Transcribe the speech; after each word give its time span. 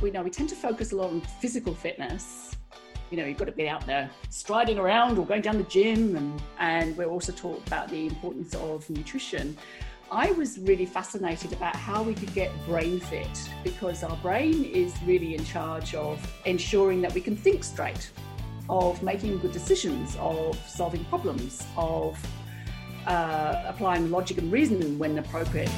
we 0.00 0.10
know 0.10 0.22
we 0.22 0.30
tend 0.30 0.48
to 0.48 0.54
focus 0.54 0.92
a 0.92 0.96
lot 0.96 1.10
on 1.10 1.20
physical 1.20 1.74
fitness. 1.74 2.56
You 3.10 3.16
know, 3.16 3.24
you've 3.24 3.38
got 3.38 3.46
to 3.46 3.52
be 3.52 3.68
out 3.68 3.86
there 3.86 4.08
striding 4.30 4.78
around 4.78 5.18
or 5.18 5.26
going 5.26 5.42
down 5.42 5.58
the 5.58 5.64
gym, 5.64 6.16
and, 6.16 6.42
and 6.58 6.96
we're 6.96 7.10
also 7.10 7.32
taught 7.32 7.66
about 7.66 7.88
the 7.88 8.06
importance 8.06 8.54
of 8.54 8.88
nutrition. 8.88 9.56
I 10.12 10.32
was 10.32 10.58
really 10.58 10.86
fascinated 10.86 11.52
about 11.52 11.76
how 11.76 12.02
we 12.02 12.14
could 12.14 12.32
get 12.34 12.50
brain 12.66 12.98
fit 12.98 13.28
because 13.62 14.02
our 14.02 14.16
brain 14.16 14.64
is 14.64 14.94
really 15.04 15.34
in 15.34 15.44
charge 15.44 15.94
of 15.94 16.20
ensuring 16.46 17.00
that 17.02 17.12
we 17.12 17.20
can 17.20 17.36
think 17.36 17.62
straight, 17.62 18.10
of 18.68 19.02
making 19.02 19.38
good 19.38 19.52
decisions, 19.52 20.16
of 20.18 20.56
solving 20.68 21.04
problems, 21.06 21.64
of 21.76 22.18
uh, 23.06 23.64
applying 23.66 24.10
logic 24.10 24.38
and 24.38 24.50
reason 24.50 24.98
when 24.98 25.18
appropriate. 25.18 25.70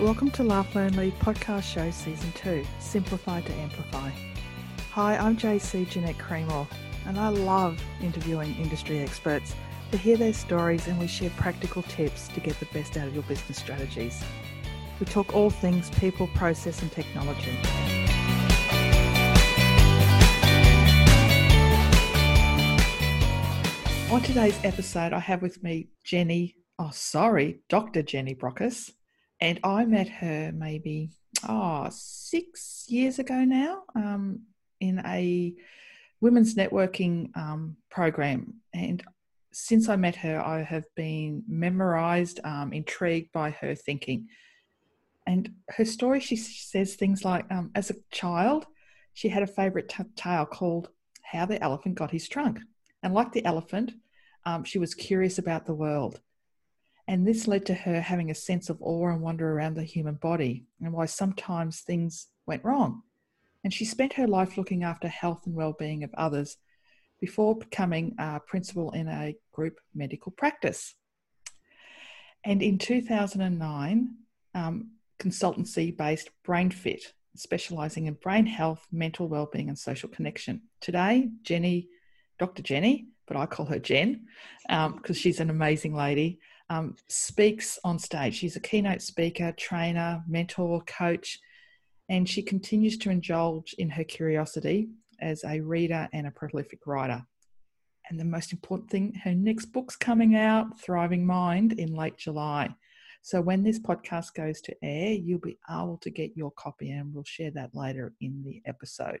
Welcome 0.00 0.30
to 0.30 0.42
Laugh 0.42 0.74
Lead 0.74 1.12
podcast 1.18 1.64
show 1.64 1.90
season 1.90 2.32
2, 2.32 2.64
Simplify 2.78 3.42
to 3.42 3.52
Amplify. 3.52 4.10
Hi, 4.92 5.18
I'm 5.18 5.36
JC 5.36 5.86
Jeanette 5.86 6.16
Creamore, 6.16 6.66
and 7.04 7.18
I 7.18 7.28
love 7.28 7.78
interviewing 8.00 8.56
industry 8.56 9.00
experts 9.00 9.54
to 9.90 9.98
hear 9.98 10.16
their 10.16 10.32
stories 10.32 10.88
and 10.88 10.98
we 10.98 11.06
share 11.06 11.28
practical 11.36 11.82
tips 11.82 12.28
to 12.28 12.40
get 12.40 12.58
the 12.60 12.66
best 12.72 12.96
out 12.96 13.08
of 13.08 13.14
your 13.14 13.24
business 13.24 13.58
strategies. 13.58 14.24
We 15.00 15.04
talk 15.04 15.34
all 15.34 15.50
things 15.50 15.90
people, 15.90 16.28
process, 16.28 16.80
and 16.80 16.90
technology. 16.90 17.58
On 24.10 24.22
today's 24.22 24.58
episode, 24.64 25.12
I 25.12 25.18
have 25.18 25.42
with 25.42 25.62
me 25.62 25.90
Jenny, 26.04 26.56
oh, 26.78 26.90
sorry, 26.90 27.60
Dr. 27.68 28.02
Jenny 28.02 28.34
Brockis 28.34 28.92
and 29.40 29.60
I 29.64 29.84
met 29.84 30.08
her 30.08 30.52
maybe 30.54 31.10
oh 31.48 31.88
six 31.90 32.84
years 32.88 33.18
ago 33.18 33.44
now 33.44 33.84
um, 33.94 34.40
in 34.80 35.00
a 35.04 35.54
women's 36.20 36.54
networking 36.54 37.34
um, 37.36 37.76
program, 37.90 38.54
and 38.74 39.02
since 39.52 39.88
I 39.88 39.96
met 39.96 40.16
her, 40.16 40.40
I 40.40 40.62
have 40.62 40.84
been 40.94 41.42
memorized, 41.48 42.40
um, 42.44 42.72
intrigued 42.72 43.32
by 43.32 43.50
her 43.50 43.74
thinking. 43.74 44.28
And 45.26 45.52
her 45.68 45.84
story, 45.84 46.20
she 46.20 46.36
says 46.36 46.94
things 46.94 47.24
like, 47.24 47.46
um, 47.50 47.70
as 47.74 47.90
a 47.90 47.96
child, 48.10 48.66
she 49.12 49.28
had 49.28 49.42
a 49.42 49.48
favorite 49.48 49.88
t- 49.88 50.04
tale 50.16 50.46
called 50.46 50.88
How 51.22 51.46
the 51.46 51.62
Elephant 51.62 51.96
Got 51.96 52.10
His 52.10 52.28
Trunk. 52.28 52.60
And 53.02 53.12
like 53.12 53.32
the 53.32 53.44
elephant, 53.44 53.92
um, 54.44 54.64
she 54.64 54.78
was 54.78 54.94
curious 54.94 55.38
about 55.38 55.66
the 55.66 55.74
world. 55.74 56.20
And 57.10 57.26
this 57.26 57.48
led 57.48 57.66
to 57.66 57.74
her 57.74 58.00
having 58.00 58.30
a 58.30 58.36
sense 58.36 58.70
of 58.70 58.80
awe 58.80 59.08
and 59.08 59.20
wonder 59.20 59.50
around 59.50 59.74
the 59.74 59.82
human 59.82 60.14
body 60.14 60.66
and 60.80 60.92
why 60.92 61.06
sometimes 61.06 61.80
things 61.80 62.28
went 62.46 62.64
wrong. 62.64 63.02
And 63.64 63.74
she 63.74 63.84
spent 63.84 64.12
her 64.12 64.28
life 64.28 64.56
looking 64.56 64.84
after 64.84 65.08
health 65.08 65.44
and 65.44 65.56
well-being 65.56 66.04
of 66.04 66.14
others 66.14 66.56
before 67.20 67.58
becoming 67.58 68.14
a 68.20 68.38
principal 68.38 68.92
in 68.92 69.08
a 69.08 69.34
group 69.50 69.80
medical 69.92 70.30
practice. 70.30 70.94
And 72.44 72.62
in 72.62 72.78
2009, 72.78 74.14
um, 74.54 74.90
consultancy 75.18 75.94
based 75.96 76.30
BrainFit, 76.46 77.02
specializing 77.34 78.06
in 78.06 78.14
brain 78.14 78.46
health, 78.46 78.86
mental 78.92 79.26
well-being, 79.26 79.68
and 79.68 79.76
social 79.76 80.08
connection. 80.08 80.62
Today, 80.80 81.28
Jenny, 81.42 81.88
Dr. 82.38 82.62
Jenny, 82.62 83.08
but 83.26 83.36
I 83.36 83.46
call 83.46 83.66
her 83.66 83.80
Jen 83.80 84.28
because 84.68 84.92
um, 84.94 85.14
she's 85.14 85.40
an 85.40 85.50
amazing 85.50 85.92
lady, 85.92 86.38
um, 86.70 86.94
speaks 87.08 87.78
on 87.84 87.98
stage. 87.98 88.36
She's 88.36 88.56
a 88.56 88.60
keynote 88.60 89.02
speaker, 89.02 89.52
trainer, 89.58 90.22
mentor, 90.26 90.82
coach, 90.86 91.38
and 92.08 92.28
she 92.28 92.42
continues 92.42 92.96
to 92.98 93.10
indulge 93.10 93.74
in 93.76 93.90
her 93.90 94.04
curiosity 94.04 94.88
as 95.20 95.44
a 95.44 95.60
reader 95.60 96.08
and 96.12 96.26
a 96.26 96.30
prolific 96.30 96.86
writer. 96.86 97.22
And 98.08 98.18
the 98.18 98.24
most 98.24 98.52
important 98.52 98.90
thing, 98.90 99.12
her 99.24 99.34
next 99.34 99.66
book's 99.66 99.96
coming 99.96 100.34
out, 100.36 100.80
Thriving 100.80 101.26
Mind, 101.26 101.74
in 101.74 101.94
late 101.94 102.16
July. 102.16 102.74
So 103.22 103.40
when 103.40 103.62
this 103.62 103.78
podcast 103.78 104.34
goes 104.34 104.60
to 104.62 104.74
air, 104.82 105.12
you'll 105.12 105.40
be 105.40 105.58
able 105.70 105.98
to 105.98 106.10
get 106.10 106.36
your 106.36 106.52
copy, 106.52 106.90
and 106.90 107.12
we'll 107.12 107.24
share 107.24 107.50
that 107.52 107.74
later 107.74 108.14
in 108.20 108.42
the 108.44 108.62
episode. 108.64 109.20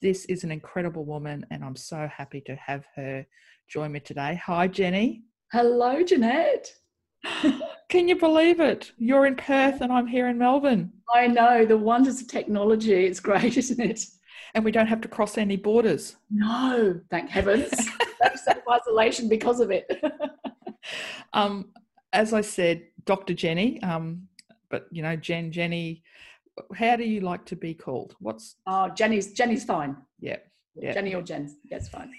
This 0.00 0.24
is 0.24 0.42
an 0.42 0.50
incredible 0.50 1.04
woman, 1.04 1.44
and 1.50 1.62
I'm 1.62 1.76
so 1.76 2.08
happy 2.08 2.40
to 2.42 2.56
have 2.56 2.86
her 2.96 3.26
join 3.68 3.92
me 3.92 4.00
today. 4.00 4.40
Hi, 4.46 4.66
Jenny. 4.66 5.22
Hello, 5.52 6.00
Jeanette. 6.02 6.72
Can 7.88 8.08
you 8.08 8.16
believe 8.16 8.60
it? 8.60 8.92
You're 8.98 9.26
in 9.26 9.34
Perth 9.34 9.80
and 9.80 9.92
I'm 9.92 10.06
here 10.06 10.28
in 10.28 10.38
Melbourne. 10.38 10.92
I 11.12 11.26
know 11.26 11.66
the 11.66 11.76
wonders 11.76 12.20
of 12.20 12.28
technology. 12.28 13.04
It's 13.06 13.18
great, 13.18 13.56
isn't 13.58 13.80
it? 13.80 14.04
And 14.54 14.64
we 14.64 14.70
don't 14.70 14.86
have 14.86 15.00
to 15.00 15.08
cross 15.08 15.38
any 15.38 15.56
borders. 15.56 16.16
No, 16.30 17.00
thank 17.10 17.30
heavens. 17.30 17.68
self 18.44 18.62
isolation 18.70 19.28
because 19.28 19.58
of 19.58 19.72
it. 19.72 19.90
um, 21.32 21.70
as 22.12 22.32
I 22.32 22.42
said, 22.42 22.84
Dr. 23.04 23.34
Jenny, 23.34 23.82
um, 23.82 24.28
but 24.70 24.86
you 24.92 25.02
know, 25.02 25.16
Jen, 25.16 25.50
Jenny, 25.50 26.04
how 26.76 26.94
do 26.94 27.04
you 27.04 27.20
like 27.22 27.44
to 27.46 27.56
be 27.56 27.74
called? 27.74 28.14
What's 28.20 28.56
Oh, 28.66 28.88
Jenny's 28.90 29.32
Jenny's 29.32 29.64
fine. 29.64 29.96
Yeah. 30.20 30.36
yeah. 30.76 30.92
Jenny 30.92 31.14
or 31.14 31.22
Jen, 31.22 31.56
that's 31.68 31.88
fine. 31.88 32.12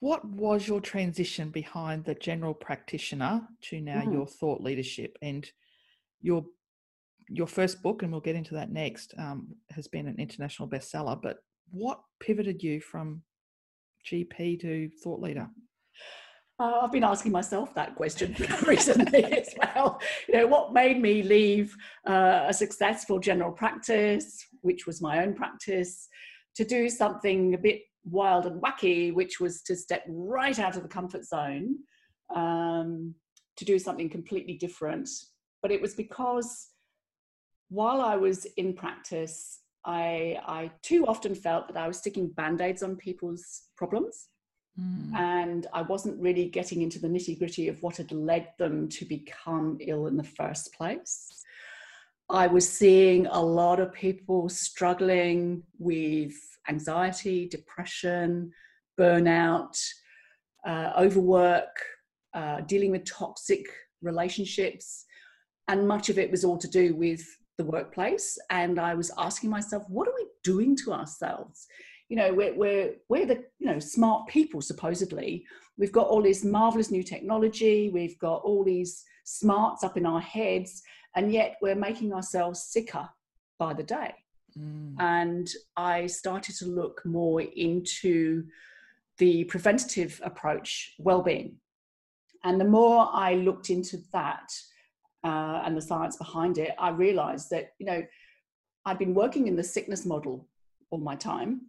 What 0.00 0.24
was 0.24 0.68
your 0.68 0.80
transition 0.80 1.50
behind 1.50 2.04
the 2.04 2.14
general 2.14 2.54
practitioner 2.54 3.42
to 3.62 3.80
now 3.80 4.02
mm. 4.02 4.12
your 4.12 4.26
thought 4.26 4.60
leadership 4.60 5.16
and 5.22 5.50
your 6.20 6.44
your 7.30 7.46
first 7.46 7.82
book, 7.82 8.02
and 8.02 8.10
we'll 8.10 8.22
get 8.22 8.36
into 8.36 8.54
that 8.54 8.72
next, 8.72 9.14
um, 9.18 9.48
has 9.70 9.86
been 9.86 10.08
an 10.08 10.16
international 10.18 10.66
bestseller. 10.66 11.20
But 11.20 11.38
what 11.70 12.00
pivoted 12.20 12.62
you 12.62 12.80
from 12.80 13.22
GP 14.10 14.60
to 14.60 14.88
thought 15.02 15.20
leader? 15.20 15.48
Uh, 16.60 16.80
I've 16.82 16.92
been 16.92 17.04
asking 17.04 17.30
myself 17.30 17.72
that 17.74 17.94
question 17.94 18.34
recently 18.66 19.24
as 19.32 19.54
well. 19.58 20.00
You 20.26 20.38
know, 20.38 20.46
what 20.46 20.72
made 20.72 21.00
me 21.00 21.22
leave 21.22 21.76
uh, 22.08 22.46
a 22.48 22.54
successful 22.54 23.18
general 23.18 23.52
practice, 23.52 24.44
which 24.62 24.86
was 24.86 25.00
my 25.00 25.22
own 25.22 25.34
practice, 25.34 26.08
to 26.56 26.64
do 26.64 26.88
something 26.88 27.54
a 27.54 27.58
bit 27.58 27.82
wild 28.10 28.46
and 28.46 28.60
wacky, 28.60 29.12
which 29.12 29.40
was 29.40 29.62
to 29.62 29.76
step 29.76 30.02
right 30.08 30.58
out 30.58 30.76
of 30.76 30.82
the 30.82 30.88
comfort 30.88 31.24
zone 31.24 31.76
um, 32.34 33.14
to 33.56 33.64
do 33.64 33.78
something 33.78 34.08
completely 34.08 34.54
different. 34.54 35.08
But 35.62 35.72
it 35.72 35.80
was 35.80 35.94
because 35.94 36.68
while 37.68 38.00
I 38.00 38.16
was 38.16 38.46
in 38.56 38.74
practice, 38.74 39.60
I, 39.84 40.38
I 40.46 40.70
too 40.82 41.06
often 41.06 41.34
felt 41.34 41.68
that 41.68 41.76
I 41.76 41.88
was 41.88 41.98
sticking 41.98 42.28
band 42.28 42.60
aids 42.60 42.82
on 42.82 42.96
people's 42.96 43.62
problems. 43.76 44.28
Mm. 44.80 45.14
And 45.14 45.66
I 45.72 45.82
wasn't 45.82 46.20
really 46.20 46.46
getting 46.46 46.82
into 46.82 47.00
the 47.00 47.08
nitty 47.08 47.38
gritty 47.38 47.68
of 47.68 47.82
what 47.82 47.96
had 47.96 48.12
led 48.12 48.48
them 48.58 48.88
to 48.90 49.04
become 49.04 49.78
ill 49.80 50.06
in 50.06 50.16
the 50.16 50.24
first 50.24 50.72
place. 50.72 51.28
I 52.30 52.46
was 52.46 52.68
seeing 52.68 53.26
a 53.26 53.40
lot 53.40 53.80
of 53.80 53.92
people 53.92 54.48
struggling 54.48 55.62
with 55.78 56.34
anxiety, 56.68 57.48
depression, 57.48 58.50
burnout, 58.98 59.76
uh, 60.66 60.92
overwork, 60.98 61.76
uh, 62.34 62.60
dealing 62.62 62.90
with 62.90 63.04
toxic 63.04 63.64
relationships. 64.02 65.04
And 65.68 65.86
much 65.86 66.08
of 66.08 66.18
it 66.18 66.30
was 66.30 66.44
all 66.44 66.58
to 66.58 66.68
do 66.68 66.94
with 66.94 67.22
the 67.58 67.64
workplace. 67.64 68.38
And 68.50 68.78
I 68.78 68.94
was 68.94 69.10
asking 69.18 69.50
myself, 69.50 69.84
what 69.88 70.08
are 70.08 70.14
we 70.16 70.26
doing 70.44 70.76
to 70.84 70.92
ourselves? 70.92 71.66
You 72.08 72.16
know, 72.16 72.32
we're, 72.32 72.54
we're, 72.54 72.94
we're 73.08 73.26
the 73.26 73.44
you 73.58 73.66
know 73.66 73.78
smart 73.78 74.28
people, 74.28 74.62
supposedly. 74.62 75.44
We've 75.76 75.92
got 75.92 76.08
all 76.08 76.22
this 76.22 76.44
marvelous 76.44 76.90
new 76.90 77.02
technology, 77.02 77.90
we've 77.90 78.18
got 78.18 78.42
all 78.42 78.64
these 78.64 79.04
smarts 79.24 79.84
up 79.84 79.96
in 79.96 80.06
our 80.06 80.20
heads, 80.20 80.82
and 81.14 81.32
yet 81.32 81.56
we're 81.60 81.74
making 81.74 82.14
ourselves 82.14 82.62
sicker 82.62 83.08
by 83.58 83.74
the 83.74 83.82
day. 83.82 84.14
Mm. 84.58 84.94
And 84.98 85.48
I 85.76 86.06
started 86.06 86.56
to 86.56 86.66
look 86.66 87.04
more 87.04 87.40
into 87.40 88.44
the 89.18 89.44
preventative 89.44 90.20
approach, 90.24 90.94
well-being. 90.98 91.56
And 92.44 92.60
the 92.60 92.64
more 92.64 93.08
I 93.12 93.34
looked 93.34 93.70
into 93.70 93.98
that 94.12 94.52
uh, 95.24 95.62
and 95.64 95.76
the 95.76 95.82
science 95.82 96.16
behind 96.16 96.58
it, 96.58 96.72
I 96.78 96.90
realized 96.90 97.50
that, 97.50 97.72
you 97.78 97.86
know, 97.86 98.02
I'd 98.84 98.98
been 98.98 99.14
working 99.14 99.48
in 99.48 99.56
the 99.56 99.64
sickness 99.64 100.06
model 100.06 100.46
all 100.90 101.00
my 101.00 101.16
time 101.16 101.62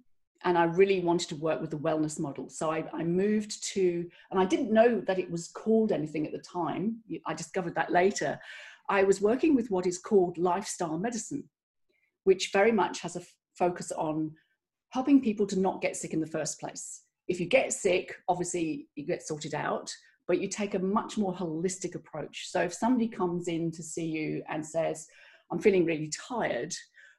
and 0.44 0.58
I 0.58 0.64
really 0.64 1.02
wanted 1.02 1.28
to 1.30 1.36
work 1.36 1.60
with 1.60 1.72
the 1.72 1.78
wellness 1.78 2.20
model. 2.20 2.50
So 2.50 2.72
I, 2.72 2.86
I, 2.94 3.04
moved 3.04 3.62
to, 3.74 4.10
and 4.32 4.40
I 4.40 4.46
didn't 4.46 4.72
know 4.72 5.02
that 5.02 5.20
it 5.20 5.30
was 5.30 5.50
called 5.50 5.92
anything 5.92 6.26
at 6.26 6.32
the 6.32 6.40
time. 6.40 7.00
I 7.26 7.34
discovered 7.34 7.76
that 7.76 7.92
later. 7.92 8.40
I 8.88 9.04
was 9.04 9.20
working 9.20 9.54
with 9.54 9.70
what 9.70 9.86
is 9.86 9.98
called 9.98 10.38
lifestyle 10.38 10.98
medicine 10.98 11.44
which 12.24 12.52
very 12.52 12.72
much 12.72 13.02
has 13.02 13.16
a 13.16 13.20
f- 13.20 13.34
focus 13.58 13.92
on 13.92 14.32
helping 14.90 15.22
people 15.22 15.46
to 15.48 15.60
not 15.60 15.82
get 15.82 15.96
sick 15.96 16.14
in 16.14 16.20
the 16.20 16.28
first 16.28 16.60
place. 16.60 17.04
If 17.28 17.40
you 17.40 17.46
get 17.46 17.74
sick, 17.74 18.16
obviously 18.28 18.88
you 18.96 19.06
get 19.06 19.22
sorted 19.22 19.54
out, 19.54 19.94
but 20.28 20.40
you 20.40 20.48
take 20.48 20.74
a 20.74 20.80
much 20.80 21.18
more 21.18 21.34
holistic 21.34 21.96
approach. 21.96 22.50
So 22.50 22.62
if 22.62 22.74
somebody 22.74 23.08
comes 23.08 23.48
in 23.48 23.72
to 23.72 23.84
see 23.84 24.06
you 24.06 24.44
and 24.50 24.66
says, 24.66 25.08
I'm 25.52 25.60
feeling 25.60 25.86
really 25.86 26.12
tired, 26.28 26.74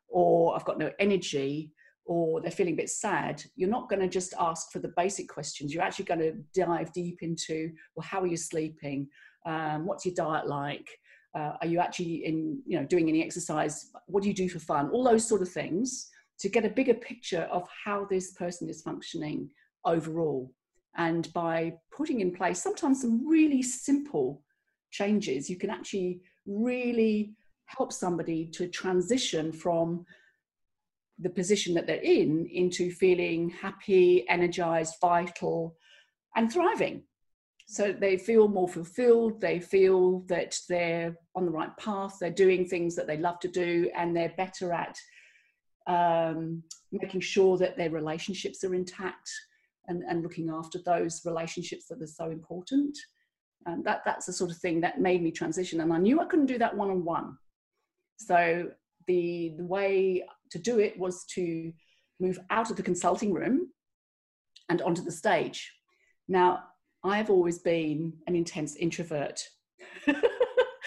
or 0.08 0.54
I've 0.54 0.64
got 0.64 0.78
no 0.78 0.90
energy, 0.98 1.72
or 2.04 2.40
they're 2.40 2.50
feeling 2.50 2.74
a 2.74 2.76
bit 2.76 2.90
sad, 2.90 3.42
you're 3.54 3.68
not 3.68 3.88
going 3.88 4.00
to 4.00 4.08
just 4.08 4.34
ask 4.38 4.72
for 4.72 4.80
the 4.80 4.92
basic 4.96 5.28
questions. 5.28 5.72
You're 5.72 5.82
actually 5.82 6.06
going 6.06 6.20
to 6.20 6.32
dive 6.54 6.92
deep 6.92 7.22
into, 7.22 7.70
well, 7.94 8.06
how 8.06 8.20
are 8.20 8.26
you 8.26 8.36
sleeping? 8.36 9.08
Um, 9.46 9.86
what's 9.86 10.04
your 10.04 10.14
diet 10.14 10.48
like? 10.48 10.88
Uh, 11.34 11.52
are 11.60 11.66
you 11.66 11.78
actually 11.78 12.24
in, 12.26 12.60
you 12.66 12.78
know, 12.78 12.84
doing 12.86 13.08
any 13.08 13.22
exercise? 13.22 13.90
What 14.06 14.22
do 14.22 14.28
you 14.28 14.34
do 14.34 14.48
for 14.48 14.58
fun? 14.58 14.90
All 14.90 15.04
those 15.04 15.26
sort 15.26 15.42
of 15.42 15.48
things 15.48 16.10
to 16.40 16.48
get 16.48 16.64
a 16.64 16.70
bigger 16.70 16.94
picture 16.94 17.48
of 17.52 17.68
how 17.84 18.06
this 18.06 18.32
person 18.32 18.68
is 18.68 18.82
functioning 18.82 19.50
overall. 19.84 20.52
And 20.96 21.32
by 21.32 21.74
putting 21.96 22.20
in 22.20 22.34
place 22.34 22.60
sometimes 22.60 23.00
some 23.00 23.26
really 23.28 23.62
simple 23.62 24.42
changes, 24.90 25.48
you 25.48 25.56
can 25.56 25.70
actually 25.70 26.20
really 26.46 27.34
help 27.66 27.92
somebody 27.92 28.46
to 28.46 28.66
transition 28.66 29.52
from 29.52 30.04
the 31.20 31.30
position 31.30 31.74
that 31.74 31.86
they're 31.86 31.96
in 31.96 32.46
into 32.46 32.90
feeling 32.90 33.50
happy, 33.50 34.28
energized, 34.28 34.94
vital, 35.00 35.76
and 36.34 36.50
thriving. 36.50 37.02
So 37.70 37.92
they 37.92 38.16
feel 38.16 38.48
more 38.48 38.66
fulfilled, 38.66 39.40
they 39.40 39.60
feel 39.60 40.22
that 40.22 40.58
they're 40.68 41.16
on 41.36 41.44
the 41.46 41.52
right 41.52 41.70
path, 41.76 42.16
they're 42.18 42.28
doing 42.28 42.66
things 42.66 42.96
that 42.96 43.06
they 43.06 43.16
love 43.16 43.38
to 43.38 43.48
do, 43.48 43.88
and 43.94 44.14
they're 44.14 44.34
better 44.36 44.72
at 44.72 44.98
um, 45.86 46.64
making 46.90 47.20
sure 47.20 47.56
that 47.58 47.76
their 47.76 47.90
relationships 47.90 48.64
are 48.64 48.74
intact 48.74 49.30
and, 49.86 50.02
and 50.08 50.24
looking 50.24 50.50
after 50.50 50.80
those 50.84 51.24
relationships 51.24 51.86
that 51.86 52.02
are 52.02 52.08
so 52.08 52.32
important. 52.32 52.98
And 53.66 53.84
that, 53.84 54.02
that's 54.04 54.26
the 54.26 54.32
sort 54.32 54.50
of 54.50 54.56
thing 54.56 54.80
that 54.80 55.00
made 55.00 55.22
me 55.22 55.30
transition. 55.30 55.80
And 55.80 55.92
I 55.92 55.98
knew 55.98 56.20
I 56.20 56.24
couldn't 56.24 56.46
do 56.46 56.58
that 56.58 56.76
one 56.76 56.90
on 56.90 57.04
one. 57.04 57.38
So 58.16 58.68
the, 59.06 59.54
the 59.56 59.64
way 59.64 60.24
to 60.50 60.58
do 60.58 60.80
it 60.80 60.98
was 60.98 61.24
to 61.36 61.72
move 62.18 62.40
out 62.50 62.72
of 62.72 62.76
the 62.76 62.82
consulting 62.82 63.32
room 63.32 63.68
and 64.68 64.82
onto 64.82 65.04
the 65.04 65.12
stage. 65.12 65.72
Now, 66.26 66.64
I've 67.02 67.30
always 67.30 67.58
been 67.58 68.14
an 68.26 68.36
intense 68.36 68.76
introvert. 68.76 69.42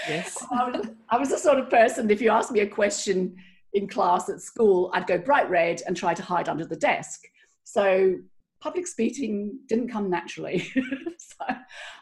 Yes. 0.07 0.37
I, 0.51 0.69
was, 0.69 0.87
I 1.09 1.17
was 1.17 1.29
the 1.29 1.37
sort 1.37 1.59
of 1.59 1.69
person, 1.69 2.09
if 2.09 2.21
you 2.21 2.29
asked 2.29 2.51
me 2.51 2.61
a 2.61 2.67
question 2.67 3.35
in 3.73 3.87
class 3.87 4.29
at 4.29 4.41
school, 4.41 4.91
I'd 4.93 5.07
go 5.07 5.17
bright 5.17 5.49
red 5.49 5.81
and 5.87 5.97
try 5.97 6.13
to 6.13 6.21
hide 6.21 6.49
under 6.49 6.65
the 6.65 6.75
desk. 6.75 7.21
So 7.63 8.15
public 8.61 8.87
speaking 8.87 9.59
didn't 9.67 9.89
come 9.89 10.09
naturally. 10.09 10.59
so 11.17 11.45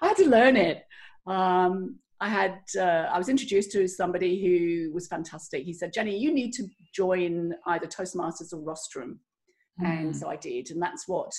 I 0.01 0.07
had 0.07 0.17
to 0.17 0.27
learn 0.27 0.57
it. 0.57 0.83
Um, 1.25 1.99
I 2.19 2.29
had 2.29 2.59
uh, 2.77 3.09
I 3.11 3.17
was 3.17 3.29
introduced 3.29 3.71
to 3.71 3.87
somebody 3.87 4.39
who 4.41 4.93
was 4.93 5.07
fantastic. 5.07 5.63
He 5.63 5.73
said, 5.73 5.91
"Jenny, 5.91 6.15
you 6.15 6.31
need 6.31 6.51
to 6.53 6.67
join 6.93 7.55
either 7.65 7.87
Toastmasters 7.87 8.53
or 8.53 8.57
Rostrum," 8.57 9.19
mm. 9.81 9.87
and 9.87 10.15
so 10.15 10.29
I 10.29 10.35
did, 10.35 10.69
and 10.69 10.79
that's 10.79 11.07
what 11.07 11.31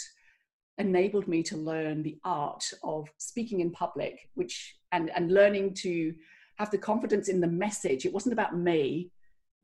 enabled 0.79 1.29
me 1.29 1.43
to 1.45 1.57
learn 1.57 2.03
the 2.03 2.19
art 2.25 2.65
of 2.83 3.09
speaking 3.19 3.61
in 3.61 3.71
public, 3.71 4.29
which 4.35 4.77
and 4.93 5.11
and 5.11 5.33
learning 5.33 5.75
to 5.75 6.15
have 6.57 6.71
the 6.71 6.79
confidence 6.79 7.29
in 7.29 7.41
the 7.41 7.47
message. 7.47 8.05
It 8.05 8.13
wasn't 8.13 8.33
about 8.33 8.57
me, 8.57 9.11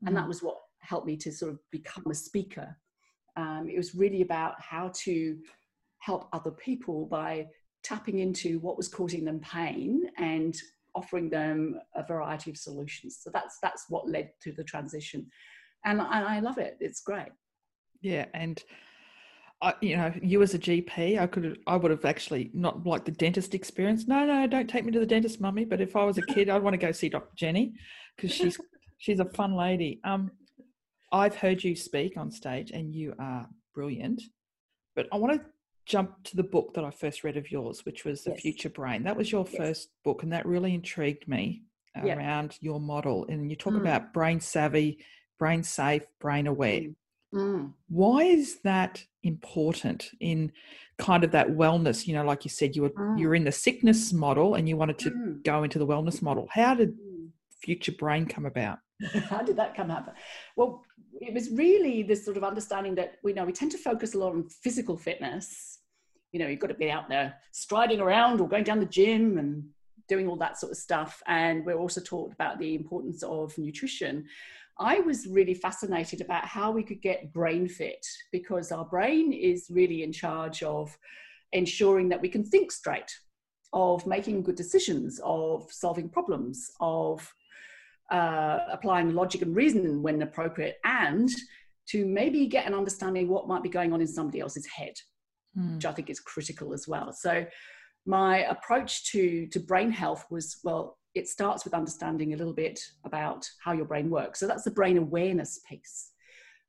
mm. 0.03 0.07
and 0.07 0.15
that 0.15 0.25
mm. 0.25 0.29
was 0.29 0.43
what 0.43 0.57
helped 0.79 1.07
me 1.07 1.17
to 1.17 1.31
sort 1.31 1.51
of 1.51 1.59
become 1.71 2.05
a 2.09 2.15
speaker. 2.15 2.77
Um, 3.35 3.69
it 3.71 3.77
was 3.77 3.95
really 3.95 4.21
about 4.21 4.59
how 4.61 4.91
to 5.03 5.37
help 5.99 6.27
other 6.33 6.51
people 6.51 7.05
by 7.05 7.47
tapping 7.83 8.19
into 8.19 8.59
what 8.59 8.77
was 8.77 8.87
causing 8.87 9.23
them 9.23 9.39
pain 9.39 10.09
and 10.17 10.55
offering 10.95 11.29
them 11.29 11.79
a 11.95 12.03
variety 12.03 12.49
of 12.51 12.57
solutions. 12.57 13.19
So 13.21 13.29
that's 13.31 13.59
that's 13.61 13.85
what 13.89 14.09
led 14.09 14.31
to 14.43 14.51
the 14.51 14.63
transition, 14.63 15.27
and 15.85 16.01
I, 16.01 16.37
I 16.37 16.39
love 16.39 16.57
it. 16.57 16.77
It's 16.79 17.01
great. 17.01 17.31
Yeah, 18.01 18.25
and 18.33 18.63
I, 19.61 19.73
you 19.81 19.97
know, 19.97 20.13
you 20.21 20.41
as 20.41 20.53
a 20.53 20.59
GP, 20.59 21.19
I 21.19 21.27
could, 21.27 21.59
I 21.67 21.75
would 21.75 21.91
have 21.91 22.05
actually 22.05 22.49
not 22.53 22.85
like 22.85 23.03
the 23.03 23.11
dentist 23.11 23.53
experience. 23.53 24.07
No, 24.07 24.25
no, 24.25 24.47
don't 24.47 24.69
take 24.69 24.85
me 24.85 24.91
to 24.93 24.99
the 24.99 25.05
dentist, 25.05 25.41
mummy. 25.41 25.65
But 25.65 25.81
if 25.81 25.95
I 25.95 26.05
was 26.05 26.17
a 26.17 26.21
kid, 26.21 26.49
I'd 26.49 26.63
want 26.63 26.75
to 26.75 26.77
go 26.77 26.91
see 26.93 27.09
Dr. 27.09 27.35
Jenny 27.35 27.73
because 28.15 28.31
she's 28.31 28.57
she's 28.97 29.19
a 29.19 29.25
fun 29.25 29.55
lady. 29.55 29.99
Um, 30.03 30.31
I've 31.11 31.35
heard 31.35 31.63
you 31.63 31.75
speak 31.75 32.15
on 32.15 32.31
stage, 32.31 32.71
and 32.71 32.95
you 32.95 33.15
are 33.19 33.47
brilliant. 33.75 34.21
But 34.95 35.07
I 35.11 35.17
want 35.17 35.41
to 35.41 35.45
jump 35.85 36.23
to 36.23 36.37
the 36.37 36.43
book 36.43 36.73
that 36.75 36.85
I 36.85 36.91
first 36.91 37.23
read 37.23 37.35
of 37.35 37.51
yours, 37.51 37.85
which 37.85 38.05
was 38.05 38.23
The 38.23 38.31
yes. 38.31 38.41
Future 38.41 38.69
Brain. 38.69 39.03
That 39.03 39.17
was 39.17 39.31
your 39.31 39.45
yes. 39.49 39.57
first 39.57 39.89
book, 40.05 40.23
and 40.23 40.31
that 40.31 40.45
really 40.45 40.73
intrigued 40.73 41.27
me 41.27 41.63
around 41.97 42.57
your 42.61 42.79
model. 42.79 43.25
And 43.27 43.49
you 43.49 43.57
talk 43.57 43.73
mm. 43.73 43.81
about 43.81 44.13
brain 44.13 44.39
savvy, 44.39 44.99
brain 45.37 45.63
safe, 45.63 46.03
brain 46.21 46.47
aware. 46.47 46.81
Mm. 46.81 46.95
Mm. 47.33 47.73
Why 47.89 48.23
is 48.23 48.59
that 48.63 49.03
important 49.23 50.09
in 50.19 50.51
kind 50.97 51.23
of 51.23 51.31
that 51.31 51.49
wellness? 51.49 52.07
You 52.07 52.13
know, 52.15 52.23
like 52.23 52.43
you 52.43 52.49
said, 52.49 52.75
you 52.75 52.83
were 52.83 52.89
mm. 52.89 53.19
you're 53.19 53.35
in 53.35 53.43
the 53.43 53.51
sickness 53.51 54.11
model 54.13 54.55
and 54.55 54.67
you 54.67 54.77
wanted 54.77 54.99
to 54.99 55.11
mm. 55.11 55.43
go 55.43 55.63
into 55.63 55.79
the 55.79 55.87
wellness 55.87 56.21
model. 56.21 56.47
How 56.51 56.73
did 56.73 56.93
mm. 56.93 57.29
Future 57.61 57.91
Brain 57.91 58.25
come 58.25 58.45
about? 58.45 58.79
How 59.29 59.41
did 59.41 59.57
that 59.57 59.75
come 59.75 59.91
about? 59.91 60.13
Well, 60.55 60.83
it 61.21 61.33
was 61.33 61.51
really 61.51 62.03
this 62.03 62.25
sort 62.25 62.37
of 62.37 62.43
understanding 62.43 62.95
that 62.95 63.15
we 63.23 63.33
know 63.33 63.45
we 63.45 63.51
tend 63.51 63.71
to 63.71 63.77
focus 63.77 64.15
a 64.15 64.17
lot 64.17 64.33
on 64.33 64.47
physical 64.63 64.97
fitness 64.97 65.79
you 66.31 66.39
know 66.39 66.47
you've 66.47 66.59
got 66.59 66.67
to 66.67 66.73
be 66.73 66.91
out 66.91 67.09
there 67.09 67.35
striding 67.51 67.99
around 67.99 68.39
or 68.39 68.47
going 68.47 68.63
down 68.63 68.79
the 68.79 68.85
gym 68.85 69.37
and 69.37 69.63
doing 70.09 70.27
all 70.27 70.35
that 70.35 70.57
sort 70.57 70.71
of 70.71 70.77
stuff 70.77 71.21
and 71.27 71.65
we're 71.65 71.77
also 71.77 72.01
taught 72.01 72.33
about 72.33 72.59
the 72.59 72.75
importance 72.75 73.23
of 73.23 73.57
nutrition 73.57 74.25
i 74.79 74.99
was 74.99 75.27
really 75.27 75.53
fascinated 75.53 76.21
about 76.21 76.45
how 76.45 76.71
we 76.71 76.83
could 76.83 77.01
get 77.01 77.31
brain 77.31 77.67
fit 77.67 78.05
because 78.31 78.71
our 78.71 78.85
brain 78.85 79.31
is 79.31 79.67
really 79.69 80.03
in 80.03 80.11
charge 80.11 80.63
of 80.63 80.97
ensuring 81.53 82.09
that 82.09 82.21
we 82.21 82.29
can 82.29 82.43
think 82.43 82.71
straight 82.71 83.15
of 83.71 84.05
making 84.05 84.41
good 84.41 84.55
decisions 84.55 85.21
of 85.23 85.71
solving 85.71 86.09
problems 86.09 86.71
of 86.79 87.33
uh, 88.11 88.59
applying 88.71 89.13
logic 89.13 89.43
and 89.43 89.55
reason 89.55 90.01
when 90.01 90.23
appropriate 90.23 90.77
and 90.83 91.29
to 91.87 92.05
maybe 92.05 92.47
get 92.47 92.65
an 92.65 92.73
understanding 92.73 93.27
what 93.27 93.47
might 93.47 93.61
be 93.61 93.69
going 93.69 93.93
on 93.93 94.01
in 94.01 94.07
somebody 94.07 94.39
else's 94.39 94.65
head 94.65 94.93
mm. 95.57 95.75
which 95.75 95.85
I 95.85 95.91
think 95.91 96.09
is 96.09 96.19
critical 96.19 96.73
as 96.73 96.87
well. 96.87 97.11
So 97.13 97.45
my 98.05 98.39
approach 98.45 99.11
to 99.11 99.47
to 99.47 99.59
brain 99.59 99.91
health 99.91 100.25
was 100.29 100.57
well 100.63 100.97
it 101.15 101.27
starts 101.27 101.65
with 101.65 101.73
understanding 101.73 102.33
a 102.33 102.37
little 102.37 102.53
bit 102.53 102.79
about 103.03 103.49
how 103.63 103.71
your 103.71 103.85
brain 103.85 104.09
works 104.09 104.39
so 104.39 104.47
that's 104.47 104.63
the 104.63 104.71
brain 104.71 104.97
awareness 104.97 105.59
piece 105.67 106.11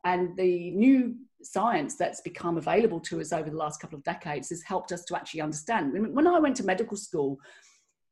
and 0.04 0.37
the 0.37 0.70
new 0.72 1.14
science 1.42 1.96
that's 1.96 2.20
become 2.22 2.56
available 2.56 3.00
to 3.00 3.20
us 3.20 3.32
over 3.32 3.49
the 3.49 3.56
last 3.56 3.80
couple 3.80 3.96
of 3.96 4.04
decades 4.04 4.50
has 4.50 4.62
helped 4.62 4.92
us 4.92 5.04
to 5.04 5.16
actually 5.16 5.40
understand 5.40 5.92
when 6.14 6.26
i 6.26 6.38
went 6.38 6.56
to 6.56 6.64
medical 6.64 6.96
school 6.96 7.38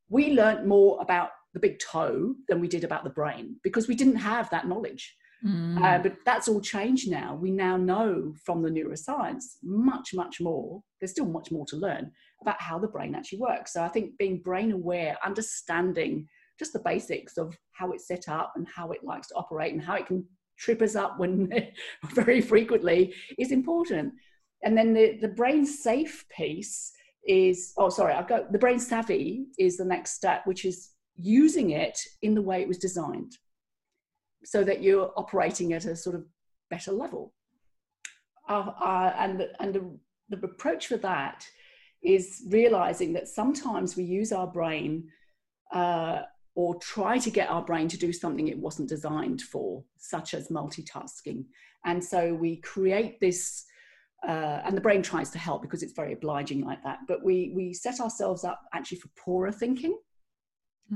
we 0.09 0.33
learned 0.33 0.67
more 0.67 1.01
about 1.01 1.31
the 1.55 1.61
big 1.61 1.79
toe 1.79 2.35
than 2.49 2.61
we 2.61 2.69
did 2.69 2.85
about 2.85 3.05
the 3.05 3.11
brain 3.11 3.57
because 3.63 3.89
we 3.89 3.95
didn't 3.95 4.17
have 4.17 4.49
that 4.51 4.69
knowledge 4.69 5.17
Mm. 5.45 5.83
Uh, 5.83 6.03
but 6.03 6.17
that's 6.25 6.49
all 6.49 6.61
changed 6.61 7.11
now. 7.11 7.35
We 7.35 7.51
now 7.51 7.77
know 7.77 8.35
from 8.45 8.63
the 8.63 8.71
neuroscience 8.71 9.57
much, 9.63 10.13
much 10.15 10.41
more. 10.41 10.83
There's 11.01 11.13
still 11.13 11.27
much 11.27 11.51
more 11.51 11.65
to 11.67 11.77
learn 11.77 12.11
about 12.43 12.61
how 12.61 12.79
the 12.79 12.89
brain 12.89 13.15
actually 13.15 13.41
works. 13.41 13.73
So 13.73 13.83
I 13.83 13.89
think 13.89 14.17
being 14.19 14.41
brain 14.41 14.73
aware, 14.73 15.17
understanding 15.25 16.29
just 16.59 16.73
the 16.73 16.81
basics 16.81 17.37
of 17.37 17.57
how 17.73 17.93
it's 17.93 18.09
set 18.09 18.29
up 18.29 18.53
and 18.57 18.67
how 18.75 18.91
it 18.91 19.05
likes 19.05 19.29
to 19.29 19.35
operate 19.35 19.73
and 19.73 19.83
how 19.83 19.95
it 19.95 20.07
can 20.07 20.25
trip 20.59 20.83
us 20.83 20.97
up 20.97 21.19
when 21.19 21.51
very 22.15 22.41
frequently 22.41 23.15
is 23.39 23.53
important. 23.53 24.13
And 24.63 24.77
then 24.77 24.93
the, 24.93 25.19
the 25.21 25.29
brain 25.29 25.65
safe 25.65 26.25
piece 26.37 26.93
is, 27.27 27.73
oh, 27.77 27.91
sorry, 27.91 28.15
I've 28.15 28.29
got 28.29 28.53
the 28.53 28.59
brain 28.59 28.81
savvy 28.81 29.47
is 29.59 29.77
the 29.77 29.85
next 29.85 30.13
step, 30.13 30.47
which 30.47 30.65
is 30.65 30.91
using 31.17 31.71
it 31.71 31.99
in 32.23 32.35
the 32.35 32.43
way 32.43 32.63
it 32.63 32.69
was 32.69 32.79
designed 32.79 33.37
so 34.45 34.65
that 34.65 34.83
you're 34.83 35.13
operating 35.17 35.73
at 35.73 35.85
a 35.85 35.97
sort 35.97 36.17
of 36.17 36.25
better 36.71 36.93
level. 36.93 37.35
Uh, 38.49 38.71
uh, 38.81 39.15
and 39.19 39.39
the, 39.39 39.49
and 39.61 39.75
the, 39.75 39.99
the 40.31 40.47
approach 40.47 40.87
for 40.87 40.97
that 40.97 41.47
is 42.03 42.43
realizing 42.49 43.13
that 43.13 43.29
sometimes 43.29 43.97
we 43.97 44.05
use 44.05 44.33
our 44.33 44.47
brain 44.47 45.09
uh, 45.73 46.23
or 46.55 46.75
try 46.81 47.19
to 47.19 47.31
get 47.31 47.51
our 47.51 47.63
brain 47.63 47.89
to 47.89 47.97
do 47.97 48.13
something 48.13 48.49
it 48.49 48.59
wasn't 48.59 48.89
designed 48.89 49.41
for, 49.43 49.85
such 49.97 50.35
as 50.35 50.49
multitasking. 50.49 51.45
And 51.85 52.03
so 52.03 52.35
we 52.35 52.57
create 52.57 53.21
this, 53.21 53.65
uh, 54.27 54.63
and 54.65 54.77
the 54.77 54.81
brain 54.81 55.03
tries 55.03 55.31
to 55.31 55.39
help 55.39 55.63
because 55.63 55.83
it's 55.83 55.93
very 55.93 56.13
obliging 56.13 56.65
like 56.65 56.83
that. 56.83 56.99
But 57.07 57.25
we 57.25 57.53
we 57.55 57.73
set 57.73 58.01
ourselves 58.01 58.45
up 58.45 58.61
actually 58.75 58.99
for 58.99 59.09
poorer 59.17 59.53
thinking 59.53 59.97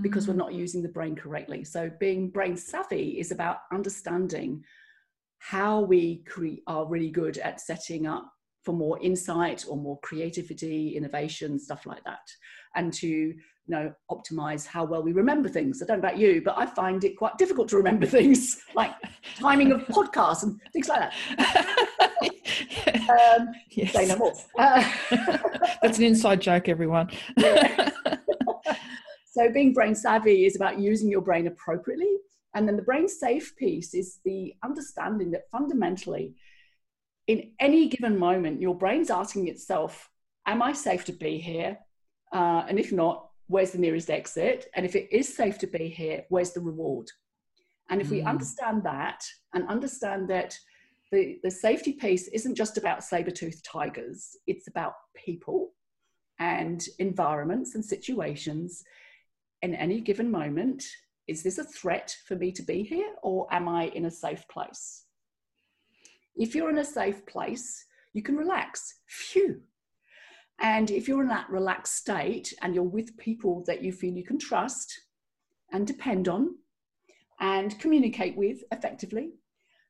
because 0.01 0.27
we're 0.27 0.35
mm. 0.35 0.39
not 0.39 0.55
using 0.55 0.83
the 0.83 0.89
brain 0.89 1.15
correctly. 1.15 1.65
So 1.65 1.91
being 2.01 2.31
brain 2.31 2.57
savvy 2.57 3.21
is 3.21 3.31
about 3.31 3.59
understanding 3.73 4.65
how 5.39 5.81
we 5.81 6.25
cre- 6.25 6.63
are 6.67 6.87
really 6.87 7.11
good 7.11 7.37
at 7.39 7.61
setting 7.61 8.07
up 8.07 8.33
for 8.63 8.73
more 8.73 8.99
insight 9.01 9.65
or 9.69 9.77
more 9.77 9.99
creativity, 10.01 10.97
innovation, 10.97 11.59
stuff 11.59 11.87
like 11.87 12.03
that, 12.05 12.31
and 12.77 12.93
to 12.95 13.09
you 13.09 13.35
know 13.69 13.93
optimize 14.11 14.67
how 14.67 14.85
well 14.85 15.03
we 15.03 15.13
remember 15.13 15.49
things. 15.49 15.83
I 15.83 15.87
don't 15.87 16.01
know 16.01 16.09
about 16.09 16.19
you 16.19 16.43
but 16.45 16.59
i 16.59 16.67
find 16.67 17.05
it 17.05 17.17
quite 17.17 17.39
difficult 17.39 17.69
to 17.69 17.77
remember 17.77 18.07
things 18.19 18.61
like 18.75 18.93
timing 19.39 19.73
of 19.73 19.83
podcasts 19.87 20.43
and 20.43 20.61
things 20.73 20.89
like 20.89 21.11
that. 21.11 21.69
Um, 22.93 23.49
yes. 23.71 23.93
say 23.93 24.07
no 24.07 24.17
more. 24.17 24.33
Uh, 24.59 24.91
that's 25.83 25.99
an 25.99 26.05
inside 26.05 26.41
joke 26.41 26.69
everyone. 26.69 27.11
So 29.27 29.51
being 29.53 29.73
brain 29.73 29.95
savvy 29.95 30.45
is 30.45 30.57
about 30.57 30.79
using 30.79 31.11
your 31.11 31.21
brain 31.21 31.47
appropriately 31.47 32.17
and 32.55 32.69
then 32.69 32.77
the 32.77 32.83
brain 32.83 33.09
safe 33.09 33.57
piece 33.57 33.95
is 33.95 34.21
the 34.25 34.55
understanding 34.63 35.31
that 35.31 35.51
fundamentally 35.51 36.35
in 37.33 37.39
any 37.59 37.89
given 37.89 38.17
moment 38.19 38.61
your 38.61 38.77
brain's 38.83 39.11
asking 39.11 39.49
itself 39.49 40.09
am 40.47 40.63
i 40.63 40.73
safe 40.73 41.05
to 41.05 41.13
be 41.13 41.39
here 41.39 41.73
uh, 42.33 42.63
and 42.69 42.79
if 42.79 42.93
not 42.93 43.29
where's 43.53 43.73
the 43.73 43.79
nearest 43.79 44.11
exit? 44.11 44.69
And 44.75 44.87
if 44.87 44.97
it 44.97 45.15
is 45.15 45.35
safe 45.35 45.59
to 45.59 45.67
be 45.67 45.89
here, 45.89 46.25
where's 46.31 46.53
the 46.53 46.61
reward? 46.61 47.11
And 47.91 48.01
if 48.01 48.09
mm. 48.09 48.13
we 48.13 48.23
understand 48.23 48.83
that 48.85 49.25
and 49.53 49.69
understand 49.69 50.29
that 50.31 50.59
the, 51.13 51.39
the 51.43 51.51
safety 51.51 51.93
piece 51.93 52.29
isn't 52.29 52.55
just 52.55 52.79
about 52.79 53.05
saber-toothed 53.05 53.65
tigers, 53.65 54.37
it's 54.47 54.69
about 54.69 54.95
people 55.15 55.73
and 56.39 56.83
environments 56.99 57.75
and 57.75 57.85
situations 57.85 58.83
in 59.61 59.75
any 59.75 60.01
given 60.01 60.31
moment. 60.31 60.85
Is 61.29 61.43
this 61.43 61.59
a 61.59 61.65
threat 61.65 62.17
for 62.27 62.35
me 62.35 62.51
to 62.53 62.63
be 62.63 62.83
here 62.83 63.13
or 63.23 63.47
am 63.53 63.69
I 63.69 63.89
in 63.89 64.07
a 64.07 64.11
safe 64.11 64.49
place? 64.49 65.05
If 66.37 66.55
you're 66.55 66.71
in 66.71 66.79
a 66.79 66.85
safe 66.85 67.25
place, 67.27 67.85
you 68.13 68.23
can 68.23 68.37
relax. 68.37 69.01
Phew, 69.07 69.63
and 70.63 70.91
if 70.91 71.09
you're 71.09 71.23
in 71.23 71.29
that 71.29 71.51
relaxed 71.51 71.97
state 71.97 72.55
and 72.63 72.75
you're 72.75 72.85
with 72.85 73.17
people 73.17 73.65
that 73.67 73.83
you 73.83 73.93
feel 73.93 74.15
you 74.15 74.25
can 74.25 74.39
trust 74.39 75.01
and 75.73 75.87
depend 75.87 76.29
on 76.29 76.55
and 77.41 77.79
communicate 77.81 78.37
with 78.37 78.63
effectively, 78.71 79.33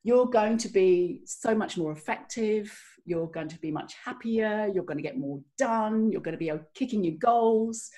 you're 0.03 0.25
going 0.25 0.57
to 0.57 0.67
be 0.67 1.21
so 1.25 1.53
much 1.53 1.77
more 1.77 1.91
effective. 1.91 2.75
You're 3.05 3.27
going 3.27 3.49
to 3.49 3.59
be 3.59 3.69
much 3.69 3.93
happier. 4.03 4.69
You're 4.73 4.83
going 4.83 4.97
to 4.97 5.03
get 5.03 5.17
more 5.17 5.39
done. 5.57 6.11
You're 6.11 6.21
going 6.21 6.37
to 6.37 6.39
be 6.39 6.51
kicking 6.73 7.03
your 7.03 7.15
goals. 7.15 7.91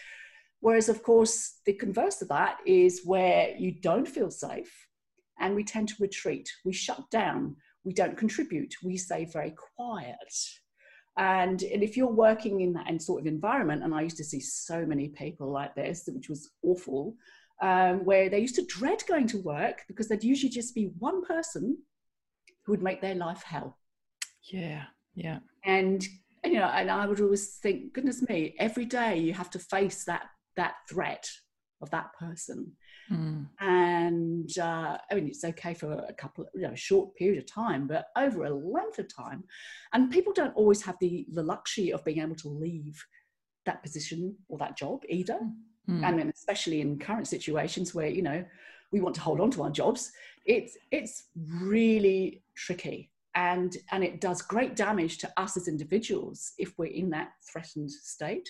Whereas, 0.59 0.89
of 0.89 1.01
course, 1.01 1.61
the 1.65 1.73
converse 1.73 2.21
of 2.21 2.27
that 2.27 2.57
is 2.65 3.01
where 3.05 3.55
you 3.57 3.71
don't 3.71 4.07
feel 4.07 4.31
safe 4.31 4.87
and 5.39 5.55
we 5.55 5.63
tend 5.63 5.87
to 5.89 5.95
retreat. 5.99 6.51
We 6.65 6.73
shut 6.73 7.09
down. 7.09 7.55
We 7.85 7.93
don't 7.93 8.17
contribute. 8.17 8.73
We 8.83 8.97
stay 8.97 9.25
very 9.25 9.55
quiet. 9.77 10.33
And, 11.17 11.61
and 11.63 11.81
if 11.81 11.95
you're 11.95 12.07
working 12.07 12.61
in 12.61 12.73
that 12.73 13.01
sort 13.01 13.21
of 13.21 13.27
environment, 13.27 13.83
and 13.83 13.93
I 13.93 14.01
used 14.01 14.17
to 14.17 14.23
see 14.23 14.41
so 14.41 14.85
many 14.85 15.07
people 15.09 15.49
like 15.49 15.73
this, 15.75 16.09
which 16.11 16.27
was 16.27 16.49
awful, 16.61 17.15
um, 17.61 18.03
where 18.03 18.29
they 18.29 18.39
used 18.39 18.55
to 18.55 18.65
dread 18.65 19.01
going 19.07 19.27
to 19.27 19.37
work 19.37 19.83
because 19.87 20.09
there'd 20.09 20.23
usually 20.23 20.49
just 20.49 20.75
be 20.75 20.91
one 20.99 21.23
person 21.23 21.77
who 22.65 22.73
would 22.73 22.83
make 22.83 23.01
their 23.01 23.15
life 23.15 23.43
hell. 23.43 23.77
Yeah, 24.51 24.83
yeah. 25.13 25.39
And, 25.63 26.05
and 26.43 26.53
you 26.53 26.59
know, 26.59 26.67
and 26.67 26.91
I 26.91 27.07
would 27.07 27.21
always 27.21 27.55
think, 27.57 27.93
goodness 27.93 28.27
me, 28.27 28.55
every 28.59 28.85
day 28.85 29.17
you 29.17 29.33
have 29.33 29.49
to 29.51 29.59
face 29.59 30.03
that 30.05 30.23
that 30.57 30.75
threat 30.89 31.29
of 31.81 31.89
that 31.91 32.13
person. 32.19 32.73
Mm. 33.11 33.47
And 33.59 34.57
uh, 34.57 34.97
I 35.09 35.15
mean, 35.15 35.27
it's 35.27 35.43
okay 35.43 35.73
for 35.73 35.93
a 35.93 36.13
couple, 36.13 36.47
you 36.55 36.61
know, 36.61 36.71
a 36.71 36.77
short 36.77 37.15
period 37.15 37.37
of 37.37 37.45
time, 37.45 37.87
but 37.87 38.07
over 38.17 38.45
a 38.45 38.53
length 38.53 38.99
of 38.99 39.13
time. 39.13 39.43
And 39.93 40.11
people 40.11 40.33
don't 40.33 40.55
always 40.55 40.81
have 40.83 40.95
the, 40.99 41.25
the 41.31 41.43
luxury 41.43 41.91
of 41.91 42.03
being 42.03 42.19
able 42.19 42.35
to 42.35 42.49
leave 42.49 43.03
that 43.65 43.83
position 43.83 44.35
or 44.49 44.57
that 44.59 44.77
job 44.77 45.01
either. 45.09 45.39
Mm. 45.89 46.03
I 46.03 46.11
mean, 46.11 46.31
especially 46.33 46.81
in 46.81 46.99
current 46.99 47.27
situations 47.27 47.93
where, 47.93 48.07
you 48.07 48.21
know, 48.21 48.43
we 48.91 49.01
want 49.01 49.15
to 49.15 49.21
hold 49.21 49.39
on 49.39 49.51
to 49.51 49.63
our 49.63 49.71
jobs. 49.71 50.11
It's, 50.45 50.77
it's 50.91 51.25
really 51.61 52.43
tricky. 52.55 53.11
And, 53.35 53.75
and 53.91 54.03
it 54.03 54.21
does 54.21 54.41
great 54.41 54.75
damage 54.75 55.17
to 55.19 55.31
us 55.37 55.57
as 55.57 55.67
individuals 55.67 56.53
if 56.57 56.73
we're 56.77 56.85
in 56.85 57.09
that 57.09 57.31
threatened 57.51 57.91
state. 57.91 58.49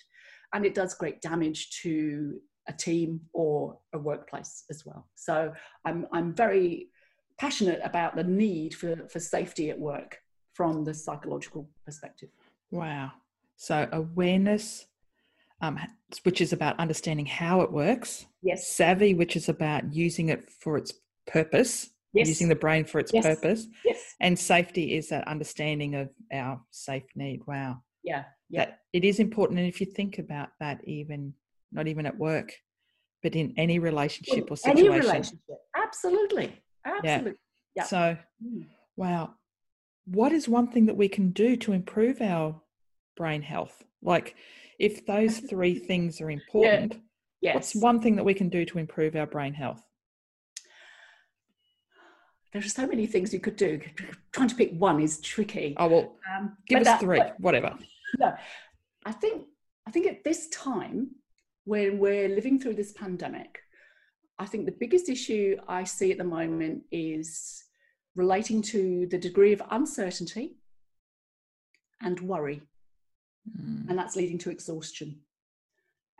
And 0.53 0.65
it 0.65 0.75
does 0.75 0.93
great 0.93 1.21
damage 1.21 1.81
to 1.81 2.39
a 2.67 2.73
team 2.73 3.21
or 3.33 3.77
a 3.93 3.97
workplace 3.97 4.63
as 4.69 4.85
well. 4.85 5.07
So 5.15 5.53
I'm, 5.85 6.07
I'm 6.11 6.33
very 6.33 6.89
passionate 7.37 7.79
about 7.83 8.15
the 8.15 8.23
need 8.23 8.73
for, 8.73 9.07
for 9.09 9.19
safety 9.19 9.69
at 9.69 9.79
work 9.79 10.19
from 10.53 10.83
the 10.83 10.93
psychological 10.93 11.69
perspective. 11.85 12.29
Wow. 12.71 13.11
So 13.57 13.87
awareness, 13.91 14.87
um, 15.61 15.79
which 16.23 16.41
is 16.41 16.53
about 16.53 16.79
understanding 16.79 17.25
how 17.25 17.61
it 17.61 17.71
works. 17.71 18.25
Yes. 18.41 18.67
Savvy, 18.67 19.13
which 19.13 19.35
is 19.35 19.49
about 19.49 19.93
using 19.93 20.29
it 20.29 20.49
for 20.49 20.77
its 20.77 20.93
purpose. 21.27 21.89
Yes. 22.13 22.29
Using 22.29 22.47
the 22.47 22.55
brain 22.55 22.85
for 22.85 22.99
its 22.99 23.11
yes. 23.13 23.25
purpose. 23.25 23.67
Yes. 23.83 24.15
And 24.21 24.39
safety 24.39 24.95
is 24.95 25.09
that 25.09 25.27
understanding 25.27 25.95
of 25.95 26.09
our 26.31 26.61
safe 26.71 27.03
need. 27.15 27.41
Wow. 27.45 27.81
Yeah. 28.03 28.23
Yeah. 28.49 28.65
That 28.65 28.79
it 28.93 29.03
is 29.03 29.19
important. 29.19 29.59
And 29.59 29.67
if 29.67 29.81
you 29.81 29.87
think 29.87 30.19
about 30.19 30.49
that, 30.61 30.79
even 30.85 31.33
not 31.75 31.87
even 31.87 32.05
at 32.05 32.17
work, 32.17 32.53
but 33.21 33.35
in 33.35 33.53
any 33.57 33.79
relationship 33.79 34.49
or 34.49 34.57
situation. 34.57 34.85
Any 34.85 34.99
relationship, 34.99 35.39
absolutely, 35.75 36.61
absolutely. 36.85 37.33
Yeah. 37.75 37.83
So, 37.83 38.17
mm. 38.43 38.65
wow, 38.95 39.33
what 40.05 40.31
is 40.31 40.47
one 40.47 40.67
thing 40.67 40.85
that 40.85 40.95
we 40.95 41.09
can 41.09 41.31
do 41.31 41.55
to 41.57 41.73
improve 41.73 42.21
our 42.21 42.61
brain 43.17 43.41
health? 43.41 43.83
Like, 44.01 44.35
if 44.79 45.05
those 45.05 45.39
three 45.39 45.79
things 45.89 46.21
are 46.21 46.31
important, 46.31 46.93
yeah. 47.41 47.53
yes. 47.53 47.55
what's 47.55 47.75
one 47.75 48.01
thing 48.01 48.15
that 48.15 48.23
we 48.23 48.33
can 48.33 48.49
do 48.49 48.65
to 48.65 48.79
improve 48.79 49.15
our 49.15 49.27
brain 49.27 49.53
health? 49.53 49.83
There 52.53 52.61
are 52.61 52.69
so 52.69 52.87
many 52.87 53.05
things 53.05 53.33
you 53.33 53.41
could 53.41 53.57
do. 53.57 53.81
Trying 54.31 54.47
to 54.47 54.55
pick 54.55 54.71
one 54.77 55.01
is 55.01 55.19
tricky. 55.19 55.75
Oh 55.77 55.87
well, 55.87 56.15
um, 56.33 56.55
give 56.69 56.79
us 56.79 56.85
that, 56.85 57.01
three, 57.01 57.21
whatever. 57.37 57.77
No, 58.17 58.33
I 59.05 59.11
think 59.11 59.43
I 59.85 59.91
think 59.91 60.07
at 60.07 60.23
this 60.23 60.47
time 60.47 61.09
when 61.65 61.99
we're 61.99 62.29
living 62.29 62.59
through 62.59 62.75
this 62.75 62.93
pandemic, 62.93 63.59
I 64.39 64.45
think 64.45 64.65
the 64.65 64.71
biggest 64.79 65.09
issue 65.09 65.57
I 65.67 65.83
see 65.83 66.11
at 66.11 66.17
the 66.17 66.23
moment 66.23 66.83
is 66.91 67.63
relating 68.15 68.61
to 68.61 69.07
the 69.07 69.17
degree 69.17 69.53
of 69.53 69.61
uncertainty 69.71 70.57
and 72.01 72.19
worry. 72.21 72.61
Mm. 73.49 73.89
And 73.89 73.97
that's 73.97 74.15
leading 74.15 74.37
to 74.39 74.51
exhaustion. 74.51 75.19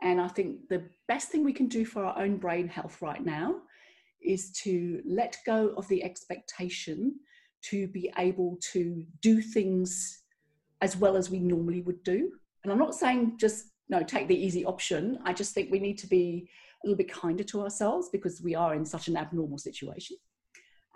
And 0.02 0.20
I 0.20 0.28
think 0.28 0.68
the 0.68 0.84
best 1.08 1.28
thing 1.28 1.44
we 1.44 1.52
can 1.52 1.68
do 1.68 1.84
for 1.84 2.04
our 2.04 2.18
own 2.18 2.36
brain 2.36 2.68
health 2.68 3.00
right 3.00 3.24
now 3.24 3.56
is 4.22 4.50
to 4.62 5.00
let 5.06 5.36
go 5.46 5.68
of 5.76 5.88
the 5.88 6.02
expectation 6.04 7.14
to 7.62 7.88
be 7.88 8.12
able 8.18 8.58
to 8.72 9.04
do 9.22 9.40
things 9.40 10.22
as 10.82 10.96
well 10.96 11.16
as 11.16 11.30
we 11.30 11.38
normally 11.38 11.82
would 11.82 12.02
do. 12.02 12.32
And 12.62 12.72
I'm 12.72 12.78
not 12.78 12.94
saying 12.94 13.38
just 13.38 13.66
no, 13.88 14.02
take 14.02 14.28
the 14.28 14.36
easy 14.36 14.64
option. 14.64 15.18
I 15.24 15.32
just 15.32 15.54
think 15.54 15.70
we 15.70 15.78
need 15.78 15.98
to 15.98 16.06
be 16.06 16.48
a 16.84 16.86
little 16.86 16.96
bit 16.96 17.12
kinder 17.12 17.44
to 17.44 17.62
ourselves 17.62 18.08
because 18.10 18.40
we 18.42 18.54
are 18.54 18.74
in 18.74 18.84
such 18.84 19.08
an 19.08 19.16
abnormal 19.16 19.58
situation 19.58 20.16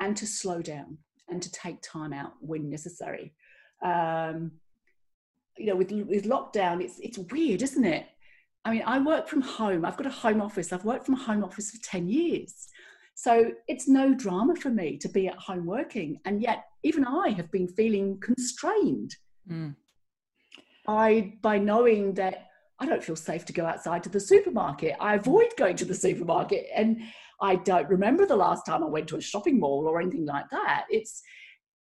and 0.01 0.17
to 0.17 0.27
slow 0.27 0.61
down 0.63 0.99
and 1.29 1.41
to 1.43 1.51
take 1.53 1.81
time 1.83 2.13
out 2.13 2.33
when 2.41 2.69
necessary. 2.69 3.35
Um, 3.83 4.53
you 5.57 5.67
know, 5.67 5.77
with, 5.77 5.93
with 5.93 6.25
lockdown, 6.25 6.83
it's, 6.83 6.99
it's 7.01 7.19
weird, 7.19 7.63
isn't 7.63 7.85
it? 7.85 8.07
I 8.65 8.73
mean, 8.73 8.83
I 8.85 8.99
work 8.99 9.29
from 9.29 9.41
home. 9.41 9.85
I've 9.85 9.97
got 9.97 10.07
a 10.07 10.11
home 10.11 10.41
office. 10.41 10.73
I've 10.73 10.85
worked 10.85 11.07
from 11.07 11.15
a 11.15 11.23
home 11.23 11.45
office 11.45 11.71
for 11.71 11.79
10 11.83 12.09
years. 12.09 12.69
So 13.15 13.53
it's 13.69 13.89
no 13.89 14.15
drama 14.15 14.57
for 14.57 14.71
me 14.71 14.97
to 14.99 15.09
be 15.09 15.29
at 15.29 15.37
home 15.37 15.67
working. 15.67 16.21
And 16.25 16.43
yet, 16.43 16.65
even 16.83 17.05
I 17.05 17.31
have 17.31 17.51
been 17.51 17.69
feeling 17.69 18.19
constrained 18.21 19.15
mm. 19.51 19.75
by, 20.87 21.35
by 21.43 21.59
knowing 21.59 22.15
that 22.15 22.50
I 22.81 22.87
don't 22.87 23.05
feel 23.05 23.17
safe 23.17 23.45
to 23.45 23.53
go 23.53 23.67
outside 23.67 24.03
to 24.05 24.09
the 24.09 24.19
supermarket. 24.19 24.97
I 24.99 25.15
avoid 25.15 25.49
going 25.59 25.77
to 25.77 25.85
the 25.85 25.95
supermarket. 25.95 26.67
And 26.75 27.03
I 27.41 27.57
don't 27.57 27.89
remember 27.89 28.27
the 28.27 28.37
last 28.37 28.65
time 28.65 28.83
I 28.83 28.89
went 28.89 29.09
to 29.09 29.17
a 29.17 29.21
shopping 29.21 29.61
mall 29.61 29.87
or 29.87 30.01
anything 30.01 30.27
like 30.27 30.49
that. 30.51 30.87
It's 30.91 31.23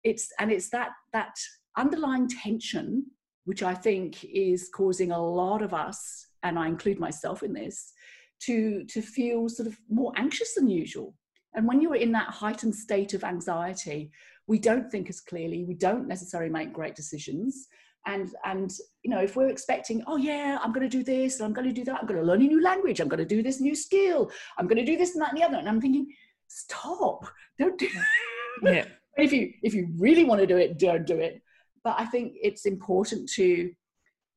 it's 0.04 0.30
and 0.40 0.52
it's 0.52 0.70
that 0.70 0.92
that 1.14 1.36
underlying 1.78 2.30
tension 2.30 3.06
which 3.46 3.62
I 3.64 3.74
think 3.74 4.24
is 4.26 4.70
causing 4.74 5.12
a 5.12 5.24
lot 5.24 5.62
of 5.62 5.74
us, 5.74 6.28
and 6.44 6.58
I 6.60 6.68
include 6.68 7.00
myself 7.00 7.44
in 7.44 7.54
this, 7.54 7.94
to 8.42 8.84
to 8.86 9.02
feel 9.02 9.50
sort 9.50 9.68
of 9.68 9.78
more 9.90 10.12
anxious 10.18 10.56
than 10.56 10.68
usual. 10.68 11.16
And 11.54 11.68
when 11.68 11.80
you're 11.80 11.96
in 11.96 12.12
that 12.12 12.30
heightened 12.30 12.76
state 12.76 13.14
of 13.14 13.24
anxiety, 13.24 14.12
we 14.48 14.60
don't 14.60 14.92
think 14.92 15.10
as 15.10 15.22
clearly, 15.22 15.64
we 15.64 15.74
don't 15.74 16.08
necessarily 16.08 16.52
make 16.52 16.74
great 16.74 16.96
decisions 16.96 17.68
and 18.06 18.36
and 18.44 18.72
you 19.04 19.10
know 19.10 19.20
if 19.20 19.36
we're 19.36 19.50
expecting 19.50 20.04
oh 20.08 20.18
yeah 20.18 20.60
i'm 20.62 20.72
going 20.72 20.88
to 20.88 20.98
do 20.98 21.04
this 21.04 21.40
and 21.40 21.46
i'm 21.46 21.54
going 21.54 21.68
to 21.68 21.74
do 21.74 21.84
that 21.84 22.00
i'm 22.00 22.08
going 22.08 22.20
to 22.20 22.26
learn 22.26 22.42
a 22.42 22.48
new 22.48 22.62
language 22.62 23.00
i'm 23.00 23.08
going 23.08 23.20
to 23.20 23.26
do 23.26 23.42
this 23.42 23.60
new 23.60 23.76
skill 23.76 24.32
i'm 24.58 24.68
going 24.68 24.78
to 24.78 24.86
do 24.86 24.98
this 24.98 25.14
and 25.14 25.22
that 25.22 25.30
and 25.30 25.38
the 25.38 25.44
other 25.44 25.58
and 25.58 25.68
i'm 25.68 25.82
thinking 25.82 26.08
stop 26.48 27.26
don't 27.58 27.78
do 27.80 27.90
yeah. 28.64 28.86
If 29.18 29.32
you 29.32 29.54
if 29.64 29.74
you 29.74 29.90
really 29.98 30.26
want 30.26 30.42
to 30.42 30.48
do 30.48 30.58
it 30.58 30.78
don't 30.78 31.08
do 31.08 31.20
it. 31.20 31.42
But 31.84 31.96
i 31.98 32.06
think 32.06 32.34
it's 32.42 32.66
important 32.66 33.30
to 33.32 33.72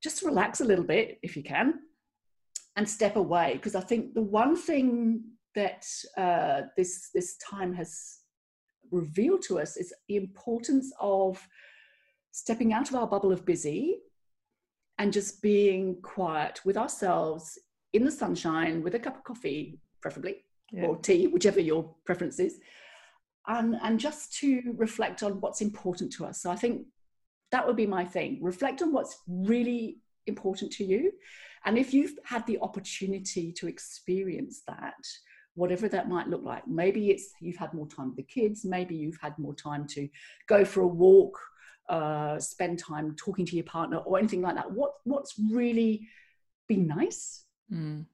just 0.02 0.22
relax 0.22 0.60
a 0.60 0.64
little 0.64 0.84
bit 0.84 1.18
if 1.22 1.36
you 1.36 1.42
can 1.42 1.74
and 2.78 2.88
step 2.88 3.16
away 3.16 3.54
because 3.54 3.74
I 3.74 3.80
think 3.80 4.14
the 4.14 4.22
one 4.22 4.54
thing 4.56 5.24
that 5.56 5.84
uh, 6.16 6.62
this 6.76 7.10
this 7.12 7.36
time 7.38 7.74
has 7.74 8.18
revealed 8.92 9.42
to 9.48 9.58
us 9.58 9.76
is 9.76 9.92
the 10.08 10.14
importance 10.14 10.92
of 11.00 11.44
stepping 12.38 12.72
out 12.72 12.88
of 12.88 12.94
our 12.94 13.06
bubble 13.06 13.32
of 13.32 13.44
busy 13.44 13.98
and 14.98 15.12
just 15.12 15.42
being 15.42 16.00
quiet 16.02 16.60
with 16.64 16.76
ourselves 16.76 17.58
in 17.92 18.04
the 18.04 18.10
sunshine 18.10 18.80
with 18.82 18.94
a 18.94 18.98
cup 18.98 19.16
of 19.16 19.24
coffee, 19.24 19.80
preferably, 20.00 20.44
yeah. 20.70 20.84
or 20.84 20.96
tea, 20.96 21.26
whichever 21.26 21.60
your 21.60 21.94
preference 22.04 22.38
is, 22.38 22.60
and, 23.48 23.76
and 23.82 23.98
just 23.98 24.32
to 24.34 24.74
reflect 24.76 25.24
on 25.24 25.40
what's 25.40 25.60
important 25.60 26.12
to 26.12 26.24
us. 26.24 26.40
So 26.40 26.48
I 26.48 26.54
think 26.54 26.86
that 27.50 27.66
would 27.66 27.76
be 27.76 27.86
my 27.86 28.04
thing. 28.04 28.38
Reflect 28.40 28.82
on 28.82 28.92
what's 28.92 29.18
really 29.26 29.98
important 30.26 30.70
to 30.74 30.84
you. 30.84 31.10
And 31.64 31.76
if 31.76 31.92
you've 31.92 32.16
had 32.24 32.46
the 32.46 32.60
opportunity 32.60 33.52
to 33.54 33.66
experience 33.66 34.62
that, 34.68 35.04
whatever 35.54 35.88
that 35.88 36.08
might 36.08 36.28
look 36.28 36.44
like, 36.44 36.68
maybe 36.68 37.10
it's 37.10 37.32
you've 37.40 37.56
had 37.56 37.74
more 37.74 37.88
time 37.88 38.08
with 38.08 38.16
the 38.16 38.22
kids, 38.22 38.64
maybe 38.64 38.94
you've 38.94 39.18
had 39.20 39.36
more 39.38 39.54
time 39.54 39.88
to 39.88 40.08
go 40.46 40.64
for 40.64 40.82
a 40.82 40.86
walk, 40.86 41.36
uh, 41.88 42.38
spend 42.38 42.78
time 42.78 43.14
talking 43.16 43.46
to 43.46 43.56
your 43.56 43.64
partner, 43.64 43.98
or 43.98 44.18
anything 44.18 44.42
like 44.42 44.56
that. 44.56 44.70
What 44.70 44.92
what's 45.04 45.34
really 45.52 46.06
been 46.68 46.86
nice, 46.86 47.44
mm. 47.72 48.04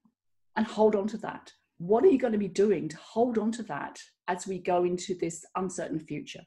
and 0.57 0.67
hold 0.67 0.95
on 0.95 1.07
to 1.09 1.19
that. 1.19 1.53
What 1.79 2.05
are 2.05 2.09
you 2.09 2.19
going 2.19 2.33
to 2.33 2.39
be 2.39 2.49
doing 2.49 2.89
to 2.89 2.97
hold 2.97 3.39
on 3.39 3.51
to 3.53 3.63
that 3.65 4.01
as 4.29 4.47
we 4.47 4.59
go 4.59 4.85
into 4.85 5.15
this 5.15 5.45
uncertain 5.57 5.99
future 5.99 6.43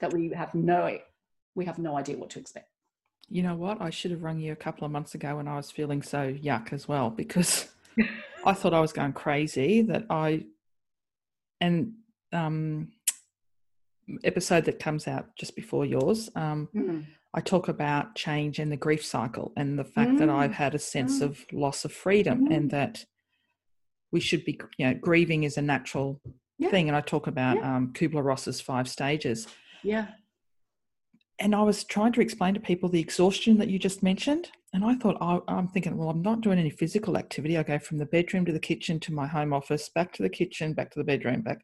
that 0.00 0.12
we 0.12 0.30
have 0.30 0.54
no 0.54 0.98
we 1.54 1.64
have 1.64 1.78
no 1.78 1.96
idea 1.96 2.16
what 2.16 2.30
to 2.30 2.40
expect? 2.40 2.68
You 3.30 3.42
know 3.42 3.54
what? 3.54 3.80
I 3.80 3.90
should 3.90 4.10
have 4.10 4.22
rung 4.22 4.38
you 4.38 4.52
a 4.52 4.56
couple 4.56 4.84
of 4.84 4.90
months 4.90 5.14
ago 5.14 5.36
when 5.36 5.48
I 5.48 5.56
was 5.56 5.70
feeling 5.70 6.02
so 6.02 6.32
yuck 6.32 6.72
as 6.72 6.86
well 6.86 7.10
because 7.10 7.68
I 8.44 8.52
thought 8.52 8.74
I 8.74 8.80
was 8.80 8.92
going 8.92 9.12
crazy 9.12 9.82
that 9.82 10.06
I 10.10 10.44
and 11.60 11.94
um 12.32 12.88
episode 14.22 14.64
that 14.64 14.78
comes 14.78 15.08
out 15.08 15.26
just 15.36 15.56
before 15.56 15.84
yours 15.84 16.30
um 16.36 16.68
mm. 16.74 17.04
I 17.36 17.40
talk 17.40 17.66
about 17.66 18.14
change 18.14 18.60
and 18.60 18.70
the 18.70 18.76
grief 18.76 19.04
cycle 19.04 19.52
and 19.56 19.76
the 19.76 19.84
fact 19.84 20.12
mm. 20.12 20.18
that 20.18 20.30
I've 20.30 20.52
had 20.52 20.74
a 20.74 20.78
sense 20.78 21.18
mm. 21.18 21.22
of 21.22 21.44
loss 21.52 21.84
of 21.84 21.92
freedom 21.92 22.46
and 22.46 22.68
mm-hmm. 22.70 22.76
that 22.76 23.04
we 24.12 24.20
should 24.20 24.44
be 24.44 24.58
you 24.78 24.86
know 24.86 24.94
grieving 24.94 25.42
is 25.42 25.56
a 25.56 25.62
natural 25.62 26.20
yeah. 26.58 26.70
thing 26.70 26.88
and 26.88 26.96
I 26.96 27.00
talk 27.00 27.26
about 27.26 27.56
yeah. 27.56 27.76
um 27.76 27.92
Kubler-Ross's 27.92 28.60
five 28.60 28.88
stages 28.88 29.48
yeah 29.82 30.06
and 31.38 31.54
I 31.54 31.62
was 31.62 31.84
trying 31.84 32.12
to 32.12 32.20
explain 32.20 32.54
to 32.54 32.60
people 32.60 32.88
the 32.88 33.00
exhaustion 33.00 33.58
that 33.58 33.68
you 33.68 33.78
just 33.78 34.02
mentioned. 34.02 34.50
And 34.72 34.84
I 34.84 34.94
thought, 34.94 35.16
I, 35.20 35.40
am 35.48 35.68
thinking, 35.68 35.96
well, 35.96 36.08
I'm 36.08 36.22
not 36.22 36.40
doing 36.40 36.58
any 36.58 36.70
physical 36.70 37.16
activity. 37.16 37.58
I 37.58 37.62
go 37.62 37.78
from 37.78 37.98
the 37.98 38.06
bedroom 38.06 38.44
to 38.46 38.52
the 38.52 38.60
kitchen 38.60 39.00
to 39.00 39.12
my 39.12 39.26
home 39.26 39.52
office, 39.52 39.88
back 39.88 40.12
to 40.14 40.22
the 40.22 40.28
kitchen, 40.28 40.74
back 40.74 40.90
to 40.92 40.98
the 40.98 41.04
bedroom, 41.04 41.42
back. 41.42 41.60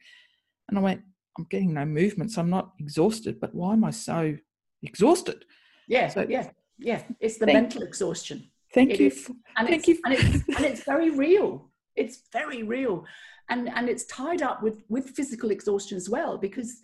And 0.68 0.78
I 0.78 0.82
went, 0.82 1.02
I'm 1.38 1.46
getting 1.50 1.75
no 1.75 1.84
movement. 1.84 2.32
So 2.32 2.40
I'm 2.40 2.50
not 2.50 2.72
exhausted. 2.78 3.40
But 3.40 3.54
why 3.54 3.72
am 3.72 3.84
I 3.84 3.90
so 3.90 4.37
exhausted? 4.82 5.44
Yeah. 5.88 6.08
So, 6.08 6.26
yeah. 6.28 6.50
Yeah. 6.78 7.02
It's 7.20 7.38
the 7.38 7.46
mental 7.46 7.82
exhaustion. 7.82 8.50
Thank 8.72 8.90
it 8.90 9.00
you. 9.00 9.10
For, 9.10 9.32
and, 9.56 9.68
thank 9.68 9.88
it's, 9.88 9.88
you. 9.88 10.00
and, 10.04 10.14
it's, 10.14 10.49
and 10.56 10.64
it's 10.66 10.84
very 10.84 11.10
real. 11.10 11.70
It's 11.96 12.22
very 12.32 12.62
real. 12.62 13.04
And, 13.49 13.68
and 13.68 13.88
it's 13.88 14.06
tied 14.06 14.42
up 14.42 14.62
with, 14.62 14.82
with 14.88 15.10
physical 15.10 15.50
exhaustion 15.50 15.96
as 15.96 16.08
well, 16.08 16.38
because 16.38 16.76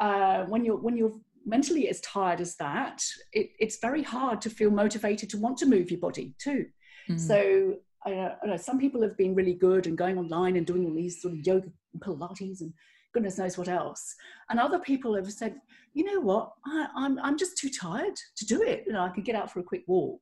uh, 0.00 0.44
when 0.44 0.64
you're, 0.64 0.76
when 0.76 0.96
you're 0.96 1.12
mentally 1.46 1.88
as 1.88 2.00
tired 2.00 2.40
as 2.40 2.56
that, 2.56 3.02
it, 3.32 3.50
it's 3.58 3.78
very 3.80 4.02
hard 4.02 4.40
to 4.42 4.50
feel 4.50 4.70
motivated 4.70 5.30
to 5.30 5.38
want 5.38 5.56
to 5.58 5.66
move 5.66 5.90
your 5.90 6.00
body 6.00 6.34
too. 6.38 6.66
Mm. 7.08 7.20
So 7.20 7.76
I, 8.04 8.34
I 8.42 8.46
know 8.46 8.56
some 8.56 8.78
people 8.78 9.02
have 9.02 9.16
been 9.16 9.34
really 9.34 9.54
good 9.54 9.86
and 9.86 9.96
going 9.96 10.18
online 10.18 10.56
and 10.56 10.66
doing 10.66 10.84
all 10.84 10.94
these 10.94 11.22
sort 11.22 11.34
of 11.34 11.46
yoga 11.46 11.68
and 11.92 12.02
Pilates 12.02 12.60
and 12.60 12.72
goodness 13.12 13.38
knows 13.38 13.58
what 13.58 13.68
else. 13.68 14.14
And 14.48 14.58
other 14.58 14.78
people 14.78 15.14
have 15.14 15.30
said, 15.32 15.56
you 15.94 16.04
know 16.04 16.20
what, 16.20 16.52
I, 16.66 16.82
am 16.82 16.88
I'm, 16.96 17.18
I'm 17.20 17.38
just 17.38 17.58
too 17.58 17.70
tired 17.70 18.16
to 18.36 18.46
do 18.46 18.62
it. 18.62 18.84
You 18.86 18.92
know, 18.92 19.02
I 19.02 19.08
could 19.10 19.24
get 19.24 19.34
out 19.34 19.50
for 19.50 19.60
a 19.60 19.64
quick 19.64 19.82
walk. 19.86 20.20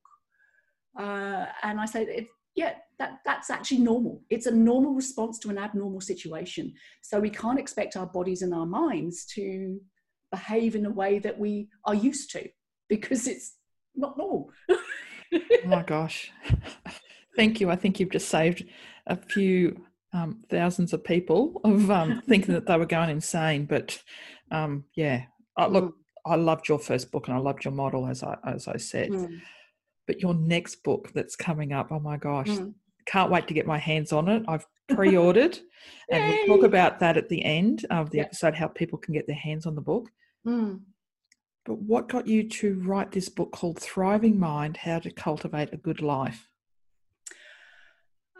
Uh, 0.97 1.45
and 1.63 1.79
I 1.79 1.85
said, 1.85 2.07
it, 2.09 2.27
yeah, 2.55 2.73
that, 2.97 3.19
that's 3.25 3.49
actually 3.49 3.79
normal. 3.79 4.21
It's 4.29 4.47
a 4.47 4.51
normal 4.51 4.93
response 4.93 5.39
to 5.39 5.49
an 5.49 5.57
abnormal 5.57 6.01
situation. 6.01 6.73
So 7.01 7.19
we 7.19 7.29
can't 7.29 7.59
expect 7.59 7.95
our 7.95 8.07
bodies 8.07 8.41
and 8.41 8.53
our 8.53 8.65
minds 8.65 9.25
to 9.35 9.79
behave 10.31 10.75
in 10.75 10.85
a 10.85 10.91
way 10.91 11.19
that 11.19 11.39
we 11.39 11.69
are 11.85 11.95
used 11.95 12.31
to 12.31 12.47
because 12.87 13.27
it's 13.27 13.55
not 13.95 14.17
normal. 14.17 14.51
oh 14.69 15.39
my 15.65 15.83
gosh. 15.83 16.31
Thank 17.35 17.61
you. 17.61 17.69
I 17.69 17.75
think 17.75 17.99
you've 17.99 18.11
just 18.11 18.29
saved 18.29 18.65
a 19.07 19.15
few 19.15 19.85
um, 20.13 20.41
thousands 20.49 20.93
of 20.93 21.03
people 21.03 21.61
of 21.63 21.89
um, 21.91 22.21
thinking 22.27 22.53
that 22.53 22.65
they 22.65 22.77
were 22.77 22.85
going 22.85 23.09
insane. 23.09 23.65
But 23.65 24.01
um, 24.51 24.85
yeah, 24.95 25.23
I, 25.57 25.67
look, 25.67 25.85
mm. 25.85 25.93
I 26.25 26.35
loved 26.35 26.67
your 26.67 26.79
first 26.79 27.11
book 27.11 27.27
and 27.27 27.37
I 27.37 27.39
loved 27.39 27.65
your 27.65 27.73
model, 27.73 28.07
as 28.07 28.23
I 28.23 28.37
as 28.45 28.67
I 28.67 28.77
said. 28.77 29.09
Mm. 29.09 29.41
But 30.07 30.21
your 30.21 30.33
next 30.33 30.83
book 30.83 31.11
that's 31.13 31.35
coming 31.35 31.71
up, 31.73 31.91
oh 31.91 31.99
my 31.99 32.17
gosh, 32.17 32.47
mm. 32.47 32.73
can't 33.05 33.31
wait 33.31 33.47
to 33.47 33.53
get 33.53 33.67
my 33.67 33.77
hands 33.77 34.11
on 34.11 34.27
it. 34.27 34.43
I've 34.47 34.65
pre-ordered, 34.89 35.59
and 36.11 36.33
we'll 36.47 36.57
talk 36.57 36.65
about 36.65 36.99
that 36.99 37.17
at 37.17 37.29
the 37.29 37.43
end 37.43 37.85
of 37.91 38.09
the 38.09 38.17
yep. 38.17 38.27
episode, 38.27 38.55
how 38.55 38.67
people 38.67 38.97
can 38.97 39.13
get 39.13 39.27
their 39.27 39.35
hands 39.35 39.65
on 39.65 39.75
the 39.75 39.81
book. 39.81 40.09
Mm. 40.47 40.81
But 41.65 41.79
what 41.79 42.09
got 42.09 42.25
you 42.25 42.49
to 42.49 42.79
write 42.79 43.11
this 43.11 43.29
book 43.29 43.51
called 43.51 43.79
Thriving 43.79 44.39
Mind 44.39 44.77
How 44.77 44.97
to 44.97 45.11
Cultivate 45.11 45.71
a 45.71 45.77
Good 45.77 46.01
Life? 46.01 46.49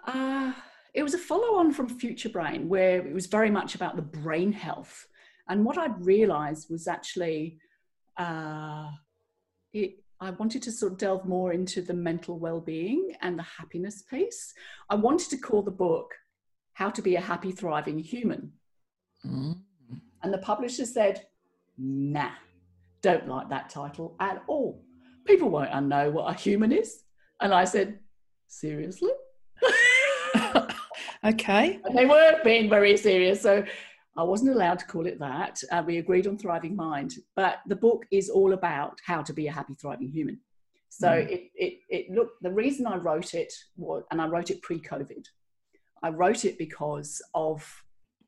Uh, 0.08 0.54
it 0.94 1.04
was 1.04 1.14
a 1.14 1.20
follow 1.20 1.60
on 1.60 1.72
from 1.72 1.88
Future 1.88 2.30
Brain, 2.30 2.68
where 2.68 3.06
it 3.06 3.14
was 3.14 3.28
very 3.28 3.52
much 3.52 3.76
about 3.76 3.96
the 3.96 4.02
brain 4.02 4.52
health. 4.52 5.08
And 5.48 5.66
what 5.66 5.78
I'd 5.78 6.06
realized 6.06 6.70
was 6.70 6.88
actually 6.88 7.60
uh, 8.18 8.90
it, 9.74 10.04
I 10.22 10.32
wanted 10.32 10.62
to 10.64 10.72
sort 10.72 10.94
of 10.94 10.98
delve 10.98 11.26
more 11.26 11.54
into 11.54 11.82
the 11.82 11.94
mental 11.94 12.38
well 12.38 12.60
being 12.60 13.16
and 13.22 13.40
the 13.40 13.44
happiness 13.44 14.02
piece. 14.02 14.54
I 14.90 14.96
wanted 14.96 15.30
to 15.30 15.38
call 15.38 15.62
the 15.62 15.72
book 15.72 16.14
How 16.74 16.90
to 16.90 17.02
Be 17.02 17.16
a 17.16 17.22
Happy, 17.22 17.52
Thriving 17.52 18.00
Human. 18.00 18.52
Mm. 19.26 19.60
And 20.22 20.34
the 20.34 20.40
publisher 20.40 20.86
said, 20.86 21.26
nah, 21.78 22.32
don't 23.02 23.30
like 23.30 23.50
that 23.50 23.70
title 23.70 24.18
at 24.20 24.44
all. 24.48 24.84
People 25.26 25.50
won't 25.50 25.88
know 25.88 26.12
what 26.12 26.30
a 26.30 26.38
human 26.38 26.74
is. 26.74 27.04
And 27.40 27.54
I 27.54 27.64
said, 27.64 28.00
seriously? 28.48 29.12
okay. 31.26 31.80
And 31.84 31.98
they 31.98 32.06
weren't 32.06 32.44
being 32.44 32.70
very 32.70 32.96
serious. 32.98 33.42
So 33.42 33.64
I 34.18 34.24
wasn't 34.24 34.52
allowed 34.52 34.80
to 34.80 34.86
call 34.86 35.06
it 35.06 35.20
that. 35.20 35.62
Uh, 35.72 35.84
we 35.86 35.98
agreed 35.98 36.28
on 36.28 36.38
Thriving 36.38 36.76
Mind. 36.76 37.16
But 37.36 37.60
the 37.68 37.76
book 37.76 38.06
is 38.12 38.30
all 38.30 38.54
about 38.54 39.00
how 39.06 39.22
to 39.24 39.34
be 39.34 39.48
a 39.48 39.52
happy, 39.52 39.76
thriving 39.80 40.10
human. 40.10 40.40
So 40.90 41.08
mm. 41.08 41.30
it, 41.30 41.52
it, 41.56 41.74
it 41.90 42.12
looked, 42.12 42.42
the 42.42 42.52
reason 42.52 42.88
I 42.88 42.98
wrote 42.98 43.34
it 43.34 43.54
was, 43.78 44.04
and 44.12 44.22
I 44.22 44.28
wrote 44.28 44.50
it 44.52 44.62
pre 44.62 44.80
COVID, 44.80 45.26
I 46.02 46.10
wrote 46.10 46.46
it 46.46 46.58
because 46.58 47.22
of 47.34 47.66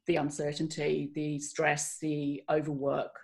the 0.07 0.17
uncertainty, 0.17 1.11
the 1.15 1.39
stress, 1.39 1.97
the 1.99 2.43
overwork, 2.49 3.15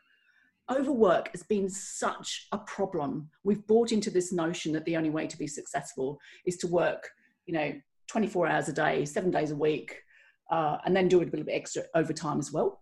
overwork 0.70 1.32
has 1.32 1.44
been 1.44 1.70
such 1.70 2.48
a 2.52 2.58
problem. 2.58 3.30
We've 3.44 3.66
bought 3.68 3.92
into 3.92 4.10
this 4.10 4.32
notion 4.34 4.74
that 4.74 4.86
the 4.86 4.98
only 4.98 5.10
way 5.10 5.28
to 5.28 5.38
be 5.38 5.48
successful 5.48 6.20
is 6.46 6.58
to 6.58 6.68
work, 6.68 7.10
you 7.46 7.54
know, 7.54 7.74
24 8.08 8.48
hours 8.48 8.70
a 8.70 8.74
day, 8.74 9.06
seven 9.06 9.32
days 9.32 9.52
a 9.52 9.56
week, 9.56 10.02
uh, 10.52 10.78
and 10.86 10.96
then 10.96 11.08
do 11.08 11.20
a 11.20 11.24
little 11.24 11.44
bit 11.44 11.56
extra 11.56 11.84
overtime 11.96 12.40
as 12.40 12.52
well. 12.52 12.82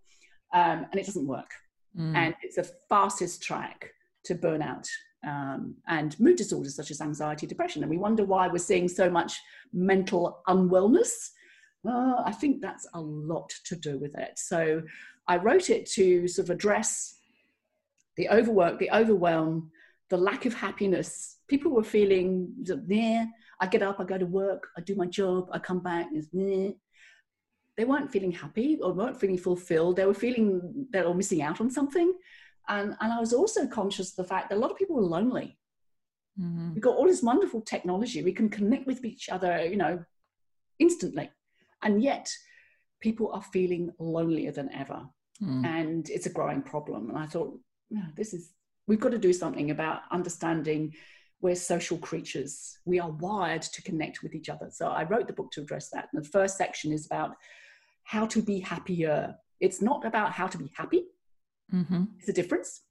Um, 0.54 0.86
and 0.92 1.00
it 1.00 1.06
doesn't 1.06 1.28
work. 1.28 1.52
Mm. 1.98 2.16
And 2.16 2.36
it's 2.42 2.56
the 2.56 2.70
fastest 2.90 3.42
track 3.42 3.90
to 4.26 4.36
burnout 4.36 4.88
um, 5.26 5.76
and 5.88 6.18
mood 6.20 6.38
disorders 6.38 6.76
such 6.76 6.92
as 6.92 7.02
anxiety, 7.02 7.48
depression. 7.48 7.84
And 7.84 7.90
we 7.90 7.98
wonder 7.98 8.24
why 8.24 8.48
we're 8.48 8.60
seeing 8.60 8.88
so 8.88 9.10
much 9.10 9.40
mental 9.74 10.40
unwellness. 10.48 11.32
Uh, 11.88 12.22
I 12.24 12.32
think 12.32 12.62
that's 12.62 12.88
a 12.94 13.02
lot 13.02 13.52
to 13.66 13.76
do 13.76 13.98
with 13.98 14.16
it. 14.18 14.38
So 14.38 14.84
I 15.28 15.38
wrote 15.38 15.70
it 15.70 15.86
to 15.92 16.28
sort 16.28 16.50
of 16.50 16.56
address 16.56 17.16
the 18.18 18.30
overwork, 18.30 18.80
the 18.80 18.92
overwhelm, 18.92 19.72
the 20.10 20.18
lack 20.18 20.46
of 20.46 20.54
happiness. 20.54 21.38
People 21.48 21.72
were 21.72 21.84
feeling 21.84 22.54
there. 22.64 23.28
I 23.60 23.68
get 23.68 23.82
up, 23.82 24.00
I 24.00 24.04
go 24.04 24.18
to 24.18 24.26
work, 24.26 24.68
I 24.78 24.82
do 24.82 24.96
my 24.96 25.06
job, 25.06 25.50
I 25.52 25.60
come 25.60 25.80
back. 25.80 26.08
They 27.78 27.84
weren't 27.86 28.12
feeling 28.12 28.32
happy 28.32 28.80
or 28.82 28.94
weren't 28.94 29.20
feeling 29.20 29.38
fulfilled. 29.38 29.98
They 29.98 30.06
were 30.06 30.14
feeling 30.14 30.88
they 30.92 31.02
were 31.02 31.14
missing 31.14 31.42
out 31.42 31.60
on 31.60 31.70
something. 31.70 32.14
And, 32.68 32.96
and 33.00 33.14
I 33.14 33.20
was 33.20 33.34
also 33.34 33.68
conscious 33.68 34.12
of 34.12 34.16
the 34.16 34.24
fact 34.24 34.50
that 34.50 34.56
a 34.56 34.60
lot 34.60 34.72
of 34.72 34.78
people 34.78 34.96
were 34.96 35.02
lonely. 35.04 35.58
Mm-hmm. 36.40 36.74
We've 36.74 36.84
got 36.84 36.96
all 36.96 37.06
this 37.08 37.22
wonderful 37.22 37.62
technology. 37.62 38.24
We 38.24 38.34
can 38.34 38.50
connect 38.50 38.88
with 38.88 39.06
each 39.06 39.30
other, 39.30 39.66
you 39.66 39.78
know, 39.78 40.04
instantly. 40.80 41.30
And 41.82 42.02
yet 42.02 42.30
people 43.02 43.32
are 43.34 43.42
feeling 43.42 43.92
lonelier 44.00 44.52
than 44.52 44.72
ever. 44.74 45.06
Mm. 45.44 45.66
And 45.66 46.10
it's 46.10 46.26
a 46.26 46.32
growing 46.32 46.62
problem. 46.62 47.10
And 47.10 47.18
I 47.18 47.26
thought, 47.26 47.60
no, 47.92 48.02
this 48.16 48.34
is, 48.34 48.52
we've 48.88 49.00
got 49.00 49.12
to 49.12 49.18
do 49.18 49.34
something 49.34 49.70
about 49.70 50.02
understanding 50.12 50.94
we're 51.42 51.56
social 51.56 51.98
creatures. 51.98 52.78
We 52.86 53.00
are 53.00 53.12
wired 53.12 53.62
to 53.62 53.82
connect 53.84 54.24
with 54.24 54.34
each 54.34 54.50
other. 54.50 54.70
So 54.72 54.88
I 54.88 55.04
wrote 55.04 55.28
the 55.28 55.34
book 55.34 55.52
to 55.52 55.62
address 55.62 55.90
that. 55.92 56.08
And 56.12 56.24
the 56.24 56.28
first 56.30 56.58
section 56.58 56.92
is 56.92 57.06
about 57.06 57.36
how 58.04 58.26
to 58.28 58.42
be 58.42 58.60
happier. 58.60 59.36
It's 59.60 59.82
not 59.82 60.06
about 60.06 60.32
how 60.32 60.48
to 60.48 60.58
be 60.58 60.72
happy, 60.76 61.06
Mm-hmm. 61.74 62.04
it's 62.20 62.30
a 62.30 62.34
difference. 62.34 62.82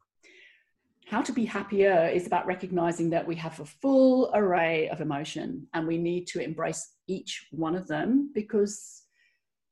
How 1.06 1.22
to 1.22 1.32
be 1.32 1.44
happier 1.44 2.10
is 2.12 2.26
about 2.26 2.46
recognizing 2.46 3.10
that 3.10 3.26
we 3.26 3.36
have 3.36 3.60
a 3.60 3.64
full 3.64 4.30
array 4.34 4.88
of 4.88 5.00
emotion 5.00 5.68
and 5.74 5.86
we 5.86 5.96
need 5.96 6.26
to 6.28 6.40
embrace 6.40 6.94
each 7.06 7.46
one 7.52 7.76
of 7.76 7.86
them 7.86 8.32
because 8.34 9.02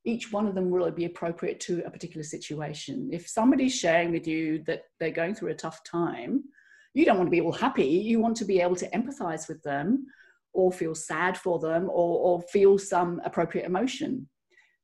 each 0.04 0.30
one 0.32 0.46
of 0.46 0.54
them 0.54 0.70
will 0.70 0.88
be 0.90 1.04
appropriate 1.06 1.58
to 1.60 1.82
a 1.84 1.90
particular 1.90 2.22
situation. 2.22 3.10
If 3.12 3.26
somebody's 3.28 3.74
sharing 3.74 4.12
with 4.12 4.26
you 4.26 4.62
that 4.66 4.82
they're 5.00 5.10
going 5.10 5.34
through 5.34 5.50
a 5.50 5.54
tough 5.54 5.82
time, 5.84 6.44
you 6.94 7.04
don't 7.04 7.16
want 7.16 7.28
to 7.28 7.30
be 7.30 7.40
all 7.40 7.52
happy. 7.52 7.86
You 7.86 8.20
want 8.20 8.36
to 8.38 8.44
be 8.44 8.60
able 8.60 8.76
to 8.76 8.90
empathize 8.90 9.48
with 9.48 9.62
them 9.62 10.06
or 10.52 10.70
feel 10.70 10.94
sad 10.94 11.36
for 11.38 11.58
them 11.58 11.84
or, 11.84 12.18
or 12.18 12.42
feel 12.42 12.78
some 12.78 13.20
appropriate 13.24 13.66
emotion. 13.66 14.28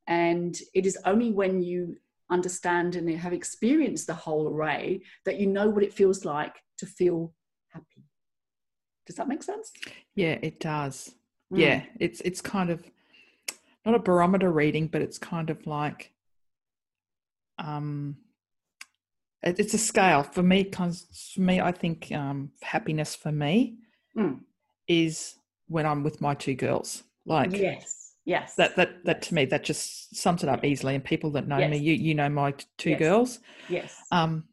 And 0.07 0.59
it 0.75 0.87
is 0.87 0.97
only 1.05 1.31
when 1.31 1.63
you 1.63 1.97
understand 2.31 2.97
and 2.97 3.09
have 3.11 3.33
experienced 3.33 4.07
the 4.07 4.15
whole 4.15 4.49
array 4.49 5.03
that 5.25 5.39
you 5.39 5.47
know 5.47 5.69
what 5.69 5.83
it 5.83 5.93
feels 5.93 6.25
like 6.25 6.55
to 6.79 6.87
feel 6.87 7.35
happy. 7.71 8.05
Does 9.07 9.17
that 9.17 9.29
make 9.29 9.43
sense? 9.43 9.73
Yeah, 10.15 10.39
it 10.43 10.61
does. 10.61 11.15
Mm. 11.53 11.59
Yeah, 11.59 11.83
it's 11.99 12.21
it's 12.23 12.43
kind 12.43 12.69
of 12.71 12.83
not 13.87 13.95
a 13.95 13.99
barometer 13.99 14.51
reading, 14.51 14.87
but 14.87 15.01
it's 15.01 15.19
kind 15.19 15.49
of 15.49 15.67
like 15.67 16.13
um 17.59 18.17
it's 19.43 19.75
a 19.75 19.79
scale 19.79 20.23
for 20.23 20.43
me. 20.43 20.65
For 20.73 20.91
me, 21.41 21.61
I 21.61 21.73
think 21.73 22.11
um, 22.13 22.51
happiness 22.63 23.15
for 23.15 23.33
me 23.33 23.77
Mm. 24.17 24.41
is 24.89 25.35
when 25.69 25.87
I'm 25.87 26.03
with 26.03 26.21
my 26.21 26.35
two 26.35 26.55
girls. 26.55 27.05
Like 27.25 27.53
Yes. 27.53 28.15
Yes. 28.25 28.55
that 28.57 28.75
that 28.77 29.05
that 29.05 29.23
to 29.23 29.35
me 29.35 29.45
that 29.47 29.63
just 29.63 30.17
sums 30.17 30.43
it 30.43 30.49
up 30.49 30.65
easily. 30.65 30.95
And 30.95 31.05
people 31.05 31.31
that 31.33 31.47
know 31.47 31.67
me, 31.69 31.77
you 31.77 31.93
you 31.95 32.15
know 32.15 32.29
my 32.29 32.53
two 32.79 32.91
Yes. 32.91 32.99
girls. 32.99 33.39
yes. 33.69 33.95
Um, 34.11 34.45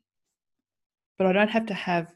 but 1.17 1.25
I 1.27 1.31
don't 1.33 1.49
have 1.49 1.65
to 1.67 1.73
have 1.73 2.13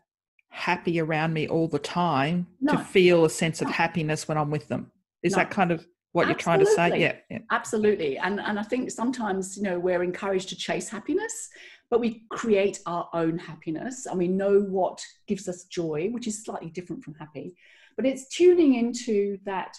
happy 0.50 1.00
around 1.00 1.34
me 1.34 1.48
all 1.48 1.68
the 1.68 1.80
time 1.80 2.48
No. 2.60 2.74
to 2.74 2.78
feel 2.80 3.26
a 3.26 3.30
sense 3.30 3.62
of 3.62 3.68
No. 3.68 3.74
happiness 3.74 4.28
when 4.28 4.38
I'm 4.38 4.52
with 4.52 4.68
them. 4.68 4.92
Is 5.24 5.32
No. 5.34 5.38
that 5.40 5.50
kind 5.52 5.72
of 5.72 5.86
what 6.12 6.28
you're 6.28 6.36
trying 6.36 6.60
to 6.60 6.66
say? 6.66 6.72
Absolutely. 6.92 7.02
Yeah, 7.02 7.16
yeah. 7.30 7.40
Absolutely. 7.52 8.18
And, 8.18 8.40
and 8.40 8.60
I 8.60 8.64
think 8.64 8.90
sometimes, 8.92 9.56
you 9.58 9.64
know, 9.64 9.80
we're 9.80 10.02
encouraged 10.04 10.50
to 10.50 10.56
chase 10.56 10.90
happiness, 10.90 11.50
but 11.89 11.99
we 11.99 12.23
create 12.30 12.80
our 12.86 13.10
own 13.13 13.38
happiness 13.38 14.06
and 14.06 14.17
we 14.17 14.28
know 14.28 14.62
what 14.62 15.04
gives 15.28 15.47
us 15.47 15.63
joy, 15.65 16.10
which 16.12 16.28
is 16.28 16.43
slightly 16.43 16.69
different 16.69 17.04
from 17.04 17.15
happy. 17.15 17.56
But 17.95 18.06
it's 18.06 18.30
tuning 18.30 18.75
into 18.75 19.38
that 19.45 19.75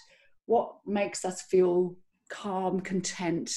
what 0.46 0.74
makes 0.86 1.24
us 1.24 1.42
feel 1.42 1.96
calm, 2.28 2.80
content, 2.80 3.52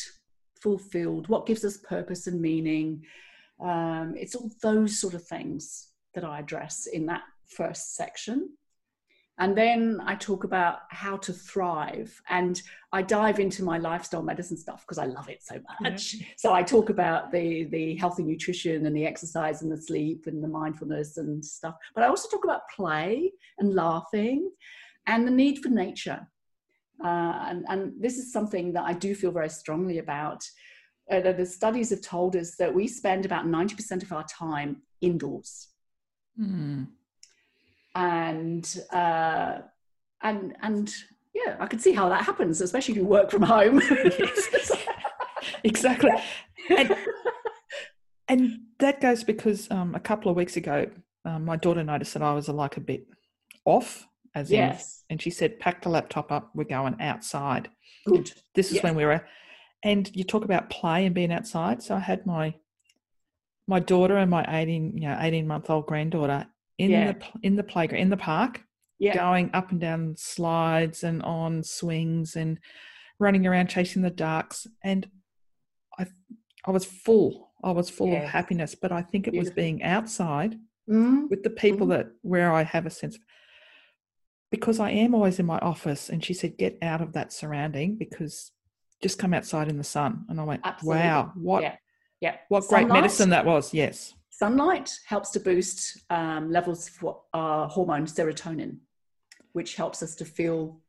fulfilled, 0.62 1.28
what 1.28 1.46
gives 1.46 1.66
us 1.66 1.78
purpose 1.78 2.28
and 2.28 2.40
meaning. 2.40 3.04
Um, 3.60 4.14
it's 4.16 4.36
all 4.36 4.52
those 4.62 5.00
sort 5.00 5.14
of 5.14 5.26
things 5.26 5.90
that 6.14 6.24
I 6.24 6.40
address 6.40 6.88
in 6.88 7.08
that 7.08 7.24
first 7.48 7.96
section. 7.96 8.50
And 9.44 9.58
then 9.58 10.02
I 10.06 10.16
talk 10.16 10.46
about 10.46 10.84
how 10.88 11.18
to 11.18 11.34
thrive. 11.34 12.22
And 12.30 12.62
I 12.94 13.02
dive 13.02 13.42
into 13.42 13.62
my 13.62 13.78
lifestyle 13.78 14.24
medicine 14.24 14.56
stuff 14.56 14.86
because 14.88 14.98
I 14.98 15.06
love 15.06 15.28
it 15.28 15.44
so 15.44 15.60
much. 15.82 16.16
So 16.38 16.54
I 16.54 16.64
talk 16.64 16.90
about 16.90 17.30
the, 17.30 17.66
the 17.66 17.98
healthy 17.98 18.24
nutrition 18.24 18.86
and 18.86 18.96
the 18.96 19.06
exercise 19.06 19.62
and 19.62 19.70
the 19.70 19.76
sleep 19.76 20.28
and 20.28 20.42
the 20.42 20.48
mindfulness 20.48 21.18
and 21.18 21.44
stuff. 21.44 21.76
But 21.94 22.06
I 22.06 22.08
also 22.08 22.30
talk 22.30 22.46
about 22.46 22.70
play 22.74 23.34
and 23.60 23.76
laughing 23.76 24.50
and 25.08 25.28
the 25.28 25.32
need 25.32 25.60
for 25.60 25.68
nature. 25.68 26.26
Uh, 27.04 27.44
and, 27.50 27.66
and 27.68 27.92
this 28.00 28.18
is 28.18 28.32
something 28.32 28.72
that 28.72 28.86
I 28.86 28.94
do 28.94 29.14
feel 29.14 29.32
very 29.32 29.50
strongly 29.50 29.98
about. 29.98 30.42
Uh, 31.12 31.20
the, 31.20 31.46
studies 31.46 31.90
have 31.90 32.02
told 32.02 32.38
us 32.38 32.56
that 32.56 32.74
we 32.74 32.88
spend 32.88 33.26
about 33.26 33.46
90% 33.46 34.04
of 34.04 34.14
our 34.14 34.24
time 34.24 34.84
indoors 35.02 35.68
Hmm. 36.38 36.84
And 37.96 38.84
uh, 38.92 39.60
and 40.22 40.56
and 40.62 40.94
yeah, 41.34 41.58
I 41.60 41.68
can 41.68 41.80
see 41.80 41.94
how 41.94 42.10
that 42.10 42.24
happens, 42.24 42.62
especially 42.62 42.94
if 42.94 42.98
you 42.98 43.06
work 43.06 43.32
from 43.32 43.42
home. 43.44 43.82
exactly. 45.64 46.12
And, 46.70 46.96
and 48.28 48.60
that 48.80 49.02
goes 49.02 49.24
because 49.24 49.70
um, 49.72 49.96
a 49.96 50.00
couple 50.00 50.30
of 50.30 50.38
weeks 50.38 50.58
ago, 50.58 50.88
um, 51.26 51.46
my 51.46 51.56
daughter 51.56 51.84
noticed 51.84 52.14
that 52.14 52.22
I 52.24 52.34
was 52.34 52.48
like 52.50 52.78
a 52.78 52.82
bit 52.82 53.08
off, 53.66 54.08
as 54.36 54.52
in, 54.52 54.60
and 55.10 55.22
she 55.22 55.30
said, 55.30 55.60
"Pack 55.60 55.82
the 55.82 55.90
laptop 55.90 56.32
up. 56.32 56.52
We're 56.54 56.64
going 56.66 57.00
outside." 57.02 57.70
good. 58.06 58.32
This 58.54 58.70
is 58.70 58.76
Yeah. 58.78 58.84
when 58.84 58.96
we 58.96 59.06
were, 59.06 59.26
and 59.84 60.14
you 60.16 60.24
talk 60.24 60.44
about 60.44 60.70
play 60.70 61.06
and 61.06 61.16
being 61.16 61.32
outside. 61.32 61.82
So 61.82 61.96
I 61.96 62.00
had 62.00 62.26
my 62.26 62.56
my 63.68 63.80
daughter 63.80 64.18
and 64.18 64.30
my 64.30 64.46
eighteen, 64.50 64.98
you 64.98 65.08
know, 65.08 65.18
eighteen 65.20 65.48
month 65.48 65.70
old 65.70 65.86
granddaughter 65.88 66.48
in 66.78 66.92
Yeah. 66.92 67.12
the 67.14 67.26
in 67.44 67.56
the 67.56 67.64
playground 67.64 68.02
in 68.02 68.10
the 68.10 68.18
park, 68.18 68.64
Yeah, 69.00 69.14
going 69.16 69.50
up 69.54 69.72
and 69.72 69.80
down 69.80 70.16
slides 70.18 71.04
and 71.04 71.22
on 71.24 71.64
swings 71.64 72.36
and 72.36 72.60
running 73.20 73.46
around 73.46 73.68
chasing 73.70 74.02
the 74.02 74.10
ducks 74.10 74.66
and 74.84 75.08
i 76.00 76.06
i 76.66 76.72
was 76.72 76.84
full 76.86 77.52
i 77.64 77.72
was 77.72 77.90
full 77.90 78.14
of 78.16 78.24
happiness 78.24 78.76
but 78.76 78.92
i 78.92 79.02
think 79.02 79.28
it 79.28 79.36
was 79.36 79.52
being 79.52 79.84
outside 79.84 80.58
Mm, 80.90 81.30
with 81.30 81.44
the 81.44 81.50
people 81.50 81.88
Mhm. 81.88 81.92
that 81.92 82.08
where 82.24 82.52
i 82.52 82.64
have 82.64 82.86
a 82.86 82.90
sense 82.90 83.16
of 83.16 83.22
because 84.52 84.80
i 84.80 84.90
am 84.90 85.14
always 85.16 85.40
in 85.40 85.46
my 85.46 85.60
office 85.60 86.10
and 86.10 86.24
she 86.26 86.34
said 86.34 86.58
get 86.58 86.78
out 86.82 87.02
of 87.02 87.14
that 87.14 87.32
surrounding 87.32 87.96
because 87.96 88.52
just 89.02 89.18
come 89.20 89.34
outside 89.34 89.70
in 89.70 89.78
the 89.78 89.84
sun 89.84 90.26
and 90.30 90.42
i 90.42 90.44
went 90.44 90.62
Absolutely. 90.66 91.02
wow 91.04 91.32
what 91.36 91.62
yeah, 91.64 91.76
yeah. 92.20 92.36
what 92.50 92.68
great 92.68 92.88
medicine 92.88 93.30
that 93.30 93.46
was 93.46 93.74
yes 93.74 94.14
Sunlight 94.36 94.98
helps 95.06 95.30
to 95.30 95.40
boost 95.40 96.06
um, 96.10 96.52
levels 96.52 96.90
of 96.90 97.18
our 97.34 97.70
hormone 97.70 98.08
serotonin, 98.08 98.78
which 99.52 99.76
helps 99.76 100.02
us 100.02 100.16
to 100.16 100.26
feel 100.26 100.82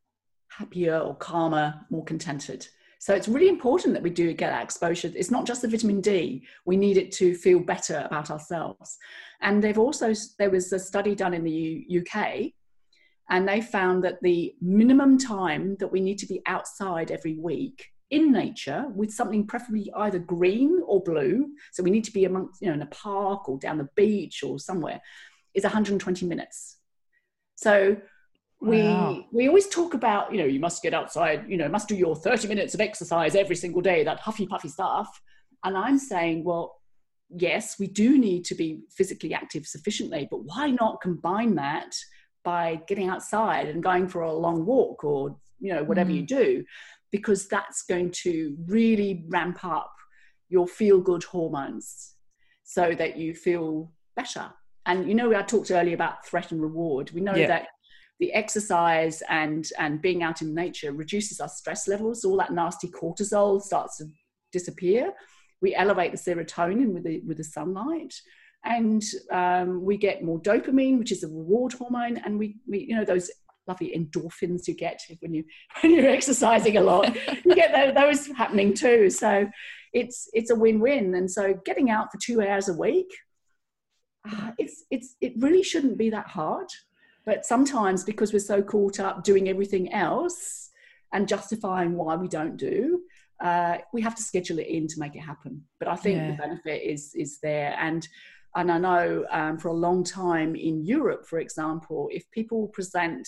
happier 0.49 0.99
or 0.99 1.15
calmer, 1.17 1.75
more 1.91 2.05
contented. 2.05 2.67
So 3.01 3.15
it's 3.15 3.29
really 3.29 3.51
important 3.51 3.93
that 3.93 4.03
we 4.03 4.09
do 4.09 4.33
get 4.33 4.49
that 4.49 4.63
exposure. 4.63 5.13
It's 5.15 5.31
not 5.31 5.47
just 5.47 5.61
the 5.61 5.69
vitamin 5.69 6.01
D. 6.01 6.47
We 6.65 6.79
need 6.79 6.97
it 6.97 7.13
to 7.13 7.35
feel 7.35 7.61
better 7.61 8.03
about 8.07 8.31
ourselves. 8.31 8.97
And 9.43 9.63
they've 9.63 9.79
also 9.79 10.15
there 10.39 10.49
was 10.49 10.73
a 10.73 10.79
study 10.79 11.15
done 11.15 11.35
in 11.35 11.45
the 11.45 11.87
UK, 12.01 12.53
and 13.29 13.47
they 13.47 13.61
found 13.61 14.05
that 14.05 14.23
the 14.23 14.55
minimum 14.63 15.19
time 15.19 15.77
that 15.81 15.93
we 15.93 16.01
need 16.01 16.19
to 16.21 16.27
be 16.27 16.41
outside 16.47 17.11
every 17.11 17.35
week 17.35 17.91
in 18.11 18.33
nature 18.33 18.87
with 18.95 19.13
something 19.13 19.47
preferably 19.47 19.91
either 19.97 20.19
green 20.19 20.83
or 20.87 21.03
blue. 21.03 21.49
So 21.73 21.83
we 21.83 21.91
need 21.91 22.05
to 22.05 22.13
be 22.13 22.25
amongst 22.25 22.61
you 22.61 22.69
know 22.69 22.75
in 22.75 22.83
a 22.83 22.87
park 22.87 23.49
or 23.49 23.59
down 23.59 23.79
the 23.79 23.89
beach 23.97 24.43
or 24.43 24.59
somewhere 24.59 25.01
is 25.55 25.65
120 25.65 26.27
minutes. 26.27 26.79
So 27.57 27.97
we 28.61 28.83
Wow. 28.83 29.25
we 29.33 29.49
always 29.49 29.69
talk 29.69 29.95
about 29.95 30.33
you 30.33 30.39
know 30.39 30.45
you 30.45 30.61
must 30.61 30.83
get 30.83 30.95
outside 30.95 31.45
you 31.49 31.57
know 31.57 31.69
must 31.69 31.89
do 31.89 31.95
your 31.95 32.17
30 32.17 32.49
minutes 32.49 32.75
of 32.75 32.81
exercise 32.81 33.35
every 33.35 33.57
single 33.57 33.83
day 33.83 34.05
that 34.05 34.21
huffy 34.21 34.47
puffy 34.47 34.69
stuff 34.69 35.21
and 35.65 35.77
i'm 35.77 35.99
saying 35.99 36.45
well 36.45 36.81
yes 37.29 37.79
we 37.79 37.87
do 37.87 38.17
need 38.17 38.45
to 38.45 38.55
be 38.55 38.81
physically 38.91 39.35
active 39.35 39.67
sufficiently 39.67 40.27
but 40.31 40.45
why 40.45 40.71
not 40.71 41.01
combine 41.03 41.55
that 41.57 41.95
by 42.43 42.81
getting 42.87 43.09
outside 43.09 43.69
and 43.69 43.83
going 43.83 44.09
for 44.09 44.23
a 44.23 44.33
long 44.33 44.65
walk 44.65 45.05
or 45.05 45.37
you 45.61 45.75
know 45.75 45.83
whatever 45.85 46.11
you 46.11 46.23
mm. 46.23 46.29
do 46.29 46.65
because 47.15 47.47
that's 47.47 47.83
going 47.83 48.11
to 48.11 48.57
really 48.67 49.25
ramp 49.29 49.65
up 49.65 49.93
your 50.49 50.67
feel 50.67 51.01
good 51.01 51.23
hormones 51.23 52.15
so 52.65 52.93
that 52.93 53.17
you 53.17 53.33
feel 53.33 53.93
better. 54.17 54.51
And 54.85 55.07
you 55.09 55.15
know 55.15 55.33
i 55.33 55.43
talked 55.43 55.71
earlier 55.71 55.95
about 55.95 56.27
threat 56.27 56.51
and 56.51 56.61
reward. 56.61 57.13
We 57.13 57.21
know 57.21 57.37
Yeah. 57.37 57.47
that 57.47 57.67
the 58.19 58.33
exercise 58.33 59.23
and 59.29 59.65
and 59.79 60.03
being 60.03 60.25
out 60.25 60.43
in 60.43 60.57
nature 60.65 60.91
reduces 60.91 61.39
our 61.39 61.49
stress 61.61 61.87
levels. 61.87 62.25
All 62.25 62.37
that 62.39 62.53
nasty 62.53 62.89
cortisol 62.89 63.63
starts 63.63 63.99
to 63.99 64.07
disappear. 64.51 65.13
We 65.63 65.73
elevate 65.77 66.11
the 66.11 66.19
serotonin 66.27 66.93
with 66.95 67.05
the 67.05 67.21
with 67.29 67.37
the 67.37 67.45
sunlight. 67.45 68.15
And 68.65 69.05
um, 69.31 69.85
we 69.89 69.97
get 69.99 70.25
more 70.25 70.41
dopamine 70.41 70.99
which 70.99 71.13
is 71.13 71.23
a 71.23 71.29
reward 71.29 71.75
hormone. 71.75 72.17
And 72.25 72.41
we, 72.41 72.57
we 72.67 72.79
you 72.89 72.97
know 72.97 73.05
those 73.05 73.31
lovely 73.67 73.95
endorphins 73.97 74.67
you 74.69 74.75
get 74.75 75.01
when 75.21 75.35
you 75.35 75.45
when 75.81 75.93
you're 75.93 76.09
exercising 76.11 76.77
a 76.77 76.81
lot. 76.83 77.15
You 77.45 77.55
get 77.55 77.73
tho- 77.73 78.01
those 78.01 78.27
happening 78.29 78.75
too. 78.75 79.11
So 79.11 79.49
it's 79.93 80.29
it's 80.33 80.51
a 80.51 80.55
win-win. 80.55 81.15
And 81.15 81.31
so 81.31 81.55
getting 81.65 81.91
out 81.91 82.11
for 82.13 82.19
two 82.19 82.41
hours 82.43 82.69
a 82.69 82.75
week 82.75 83.11
uh, 84.31 84.51
it's 84.59 84.85
it's 84.91 85.17
it 85.21 85.33
really 85.39 85.63
shouldn't 85.63 85.99
be 85.99 86.11
that 86.11 86.27
hard. 86.29 86.67
But 87.27 87.45
sometimes 87.47 88.05
because 88.05 88.33
we're 88.33 88.39
so 88.39 88.63
caught 88.63 89.01
up 89.01 89.25
doing 89.25 89.49
everything 89.49 89.93
else 89.93 90.71
and 91.13 91.27
justifying 91.29 91.95
why 91.97 92.17
we 92.17 92.29
don't 92.29 92.57
do 92.57 93.03
uh, 93.43 93.79
we 93.93 94.01
have 94.03 94.15
to 94.15 94.23
schedule 94.23 94.59
it 94.59 94.67
in 94.69 94.87
to 94.89 94.99
make 94.99 95.15
it 95.17 95.21
happen. 95.21 95.63
But 95.79 95.89
i 95.89 95.97
think 95.97 96.19
Yeah. 96.19 96.31
the 96.33 96.37
benefit 96.37 96.83
is 96.83 97.15
is 97.15 97.39
there. 97.43 97.77
And 97.79 98.07
And 98.57 98.71
I 98.71 98.79
know 98.79 99.25
um, 99.31 99.59
for 99.59 99.69
a 99.69 99.81
long 99.87 100.05
time 100.05 100.55
in 100.55 100.85
Europe, 100.85 101.27
for 101.27 101.39
example, 101.41 102.09
if 102.13 102.23
people 102.31 102.69
present 102.69 103.27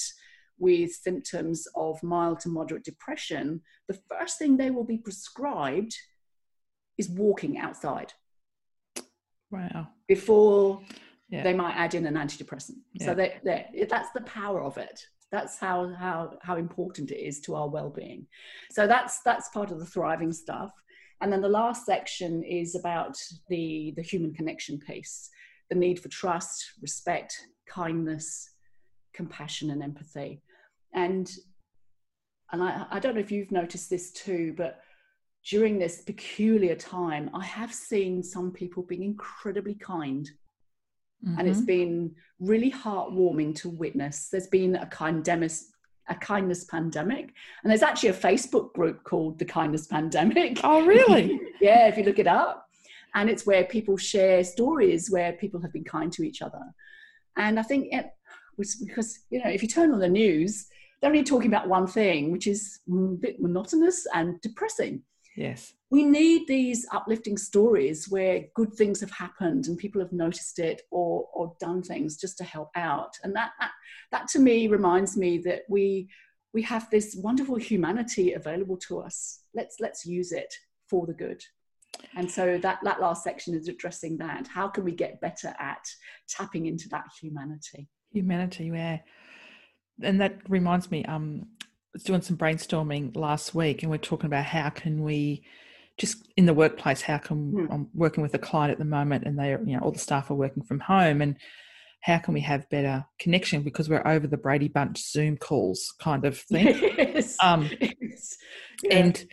with 0.58 0.92
symptoms 0.92 1.66
of 1.74 2.02
mild 2.02 2.40
to 2.40 2.48
moderate 2.48 2.84
depression, 2.84 3.60
the 3.88 3.98
first 4.10 4.38
thing 4.38 4.56
they 4.56 4.70
will 4.70 4.84
be 4.84 4.98
prescribed 4.98 5.94
is 6.98 7.08
walking 7.10 7.58
outside. 7.58 8.12
Wow. 9.50 9.88
Before 10.08 10.80
Yeah. 11.28 11.42
they 11.42 11.54
might 11.54 11.74
add 11.74 11.94
in 11.94 12.06
an 12.06 12.14
antidepressant. 12.14 12.78
Yeah. 12.94 13.06
So 13.06 13.14
they, 13.14 13.36
they, 13.44 13.86
that's 13.90 14.10
the 14.12 14.22
power 14.22 14.62
of 14.62 14.78
it. 14.78 15.00
That's 15.32 15.58
how, 15.58 15.92
how, 15.94 16.38
how 16.42 16.56
important 16.56 17.10
it 17.10 17.20
is 17.20 17.40
to 17.42 17.54
our 17.56 17.68
well-being. 17.68 18.26
So 18.70 18.86
that's, 18.86 19.20
that's 19.22 19.48
part 19.50 19.70
of 19.72 19.78
the 19.78 19.84
thriving 19.86 20.32
stuff. 20.32 20.70
And 21.20 21.32
then 21.32 21.40
the 21.42 21.48
last 21.48 21.84
section 21.84 22.42
is 22.44 22.74
about 22.76 23.16
the, 23.48 23.92
the 23.96 24.02
human 24.02 24.32
connection 24.34 24.78
piece, 24.78 25.30
the 25.68 25.74
need 25.74 25.98
for 25.98 26.08
trust, 26.08 26.72
respect, 26.80 27.36
kindness, 27.66 28.50
compassion, 29.14 29.70
and 29.70 29.82
empathy. 29.82 30.42
And, 30.92 31.30
and 32.52 32.62
I, 32.62 32.86
I 32.90 32.98
don't 32.98 33.14
know 33.14 33.20
if 33.20 33.32
you've 33.32 33.52
noticed 33.52 33.90
this 33.90 34.12
too, 34.12 34.54
but 34.56 34.80
during 35.48 35.78
this 35.78 36.02
peculiar 36.02 36.74
time, 36.74 37.30
I 37.34 37.44
have 37.44 37.72
seen 37.72 38.22
some 38.22 38.50
people 38.50 38.82
being 38.82 39.02
incredibly 39.02 39.74
kind 39.74 40.28
and 41.38 41.48
it's 41.48 41.58
mm-hmm. 41.58 41.66
been 41.66 42.14
really 42.38 42.70
heartwarming 42.70 43.54
to 43.56 43.68
witness. 43.68 44.28
There's 44.30 44.46
been 44.46 44.76
a 44.76 44.86
kindness, 44.86 45.72
a 46.08 46.14
kindness 46.14 46.64
pandemic, 46.64 47.32
and 47.62 47.70
there's 47.70 47.82
actually 47.82 48.10
a 48.10 48.14
Facebook 48.14 48.72
group 48.74 49.02
called 49.02 49.38
the 49.38 49.44
Kindness 49.44 49.86
Pandemic. 49.86 50.60
Oh, 50.64 50.84
really? 50.84 51.40
yeah, 51.60 51.88
if 51.88 51.96
you 51.96 52.04
look 52.04 52.18
it 52.18 52.28
up, 52.28 52.68
and 53.14 53.28
it's 53.28 53.46
where 53.46 53.64
people 53.64 53.96
share 53.96 54.44
stories 54.44 55.10
where 55.10 55.32
people 55.32 55.60
have 55.60 55.72
been 55.72 55.84
kind 55.84 56.12
to 56.12 56.22
each 56.22 56.42
other, 56.42 56.62
and 57.36 57.58
I 57.58 57.62
think 57.62 57.88
it 57.92 58.06
was 58.56 58.76
because 58.76 59.18
you 59.30 59.42
know 59.42 59.50
if 59.50 59.62
you 59.62 59.68
turn 59.68 59.92
on 59.92 60.00
the 60.00 60.08
news, 60.08 60.66
they're 61.06 61.12
only 61.12 61.24
talking 61.24 61.52
about 61.52 61.68
one 61.68 61.86
thing, 61.86 62.32
which 62.32 62.48
is 62.48 62.80
a 62.90 62.92
bit 62.92 63.40
monotonous 63.40 64.06
and 64.12 64.40
depressing. 64.40 65.02
Yes. 65.36 65.74
we 65.90 66.02
need 66.02 66.48
these 66.48 66.86
uplifting 66.92 67.36
stories 67.36 68.08
where 68.08 68.46
good 68.54 68.72
things 68.72 69.00
have 69.00 69.10
happened 69.10 69.66
and 69.66 69.76
people 69.76 70.00
have 70.00 70.12
noticed 70.12 70.58
it 70.58 70.80
or 70.90 71.28
or 71.34 71.54
done 71.60 71.82
things 71.82 72.16
just 72.16 72.38
to 72.38 72.44
help 72.44 72.70
out. 72.74 73.12
And 73.22 73.36
that 73.36 73.50
that, 73.60 73.70
that 74.12 74.28
to 74.28 74.38
me 74.38 74.66
reminds 74.66 75.16
me 75.16 75.38
that 75.44 75.62
we 75.68 76.08
we 76.54 76.62
have 76.62 76.88
this 76.90 77.14
wonderful 77.22 77.56
humanity 77.56 78.32
available 78.32 78.78
to 78.88 78.98
us. 79.00 79.40
Let's 79.54 79.76
let's 79.78 80.06
use 80.06 80.32
it 80.32 80.52
for 80.88 81.06
the 81.06 81.12
good. 81.12 81.42
And 82.16 82.30
so 82.30 82.58
that 82.62 82.78
that 82.82 83.00
last 83.00 83.22
section 83.22 83.54
is 83.54 83.68
addressing 83.68 84.16
that. 84.18 84.48
How 84.48 84.68
can 84.68 84.84
we 84.84 84.92
get 84.92 85.20
better 85.20 85.54
at 85.58 85.84
tapping 86.28 86.64
into 86.66 86.88
that 86.88 87.04
humanity? 87.20 87.90
Humanity, 88.12 88.70
yeah. 88.74 89.00
And 90.02 90.20
that 90.20 90.36
reminds 90.48 90.90
me, 90.90 91.04
um, 91.04 91.46
I 91.62 91.66
was 91.94 92.02
doing 92.04 92.22
some 92.22 92.36
brainstorming 92.36 93.16
last 93.16 93.54
week 93.54 93.82
and 93.82 93.90
we're 93.90 93.96
talking 93.98 94.26
about 94.26 94.44
how 94.44 94.68
can 94.70 95.02
we 95.02 95.42
just 95.98 96.28
in 96.36 96.44
the 96.44 96.52
workplace, 96.54 97.00
how 97.00 97.16
can 97.18 97.52
Hmm. 97.52 97.72
I'm 97.72 97.88
working 97.94 98.22
with 98.22 98.34
a 98.34 98.38
client 98.38 98.72
at 98.72 98.78
the 98.78 98.84
moment 98.84 99.24
and 99.24 99.38
they 99.38 99.54
are, 99.54 99.62
you 99.64 99.74
know, 99.76 99.82
all 99.82 99.92
the 99.92 99.98
staff 99.98 100.30
are 100.30 100.34
working 100.34 100.62
from 100.62 100.80
home 100.80 101.22
and 101.22 101.36
how 102.02 102.18
can 102.18 102.34
we 102.34 102.40
have 102.42 102.68
better 102.68 103.04
connection 103.18 103.62
because 103.62 103.88
we're 103.88 104.06
over 104.06 104.26
the 104.26 104.36
Brady 104.36 104.68
Bunch 104.68 105.02
Zoom 105.10 105.38
calls 105.38 105.94
kind 105.98 106.24
of 106.26 106.38
thing. 106.52 106.66
yes. 106.98 107.36
Um, 107.42 107.70
Yes. 108.00 108.36
Yeah. 108.82 108.96
and 108.98 109.24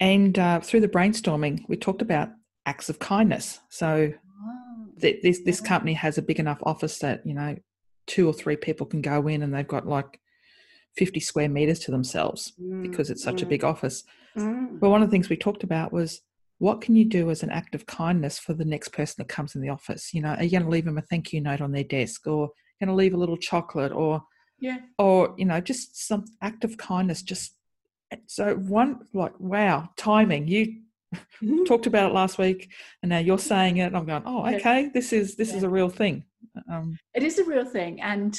and 0.00 0.38
uh, 0.38 0.60
through 0.60 0.80
the 0.80 0.88
brainstorming, 0.88 1.60
we 1.68 1.76
talked 1.76 2.02
about 2.02 2.30
acts 2.66 2.88
of 2.88 2.98
kindness. 2.98 3.60
So 3.68 4.12
Ah, 4.42 4.84
th- 5.00 5.20
this 5.22 5.42
this 5.44 5.60
company 5.60 5.92
has 5.92 6.16
a 6.18 6.22
big 6.22 6.40
enough 6.40 6.58
office 6.62 6.98
that 7.00 7.20
you 7.26 7.34
know 7.34 7.56
two 8.06 8.28
or 8.28 8.32
three 8.32 8.56
people 8.56 8.86
can 8.86 9.00
go 9.00 9.26
in 9.28 9.42
and 9.42 9.54
they've 9.54 9.66
got 9.66 9.86
like 9.86 10.20
50 10.96 11.20
square 11.20 11.48
meters 11.48 11.80
to 11.80 11.90
themselves 11.90 12.52
because 12.82 13.10
it's 13.10 13.22
such 13.22 13.42
a 13.42 13.46
mm, 13.46 13.50
big 13.50 13.64
office. 13.64 14.04
Mm. 14.36 14.80
but 14.80 14.90
one 14.90 15.02
of 15.02 15.08
the 15.08 15.12
things 15.12 15.28
we 15.28 15.36
talked 15.36 15.62
about 15.62 15.92
was 15.92 16.22
what 16.58 16.80
can 16.80 16.96
you 16.96 17.04
do 17.04 17.30
as 17.30 17.42
an 17.42 17.50
act 17.50 17.74
of 17.74 17.86
kindness 17.86 18.38
for 18.38 18.52
the 18.54 18.64
next 18.64 18.88
person 18.88 19.16
that 19.18 19.28
comes 19.28 19.54
in 19.54 19.60
the 19.60 19.68
office? 19.68 20.14
You 20.14 20.22
know 20.22 20.34
are 20.34 20.44
you 20.44 20.50
going 20.50 20.64
to 20.64 20.68
leave 20.68 20.84
them 20.84 20.98
a 20.98 21.02
thank 21.02 21.32
you 21.32 21.40
note 21.40 21.60
on 21.60 21.72
their 21.72 21.84
desk 21.84 22.26
or 22.26 22.50
going 22.80 22.88
to 22.88 22.94
leave 22.94 23.14
a 23.14 23.18
little 23.18 23.36
chocolate 23.36 23.92
or 23.92 24.22
yeah. 24.60 24.78
or 24.98 25.34
you 25.36 25.44
know 25.44 25.60
just 25.60 26.06
some 26.06 26.24
act 26.42 26.64
of 26.64 26.76
kindness 26.76 27.22
just 27.22 27.54
so 28.26 28.54
one 28.54 29.00
like 29.12 29.32
wow 29.38 29.88
timing 29.96 30.46
you 30.46 30.80
Mhm. 31.42 31.66
talked 31.70 31.86
about 31.86 32.10
it 32.10 32.14
last 32.20 32.38
week 32.38 32.70
and 33.02 33.10
now 33.10 33.18
you're 33.18 33.38
saying 33.38 33.76
it 33.78 33.86
and 33.86 33.96
i'm 33.96 34.06
going 34.06 34.22
oh 34.26 34.46
okay 34.46 34.90
this 34.94 35.12
is 35.12 35.36
this 35.36 35.52
is 35.54 35.62
a 35.62 35.68
real 35.68 35.88
thing. 35.88 36.24
Um 36.70 36.98
it 37.14 37.22
is 37.22 37.38
a 37.38 37.44
real 37.44 37.64
thing 37.64 38.00
and 38.00 38.38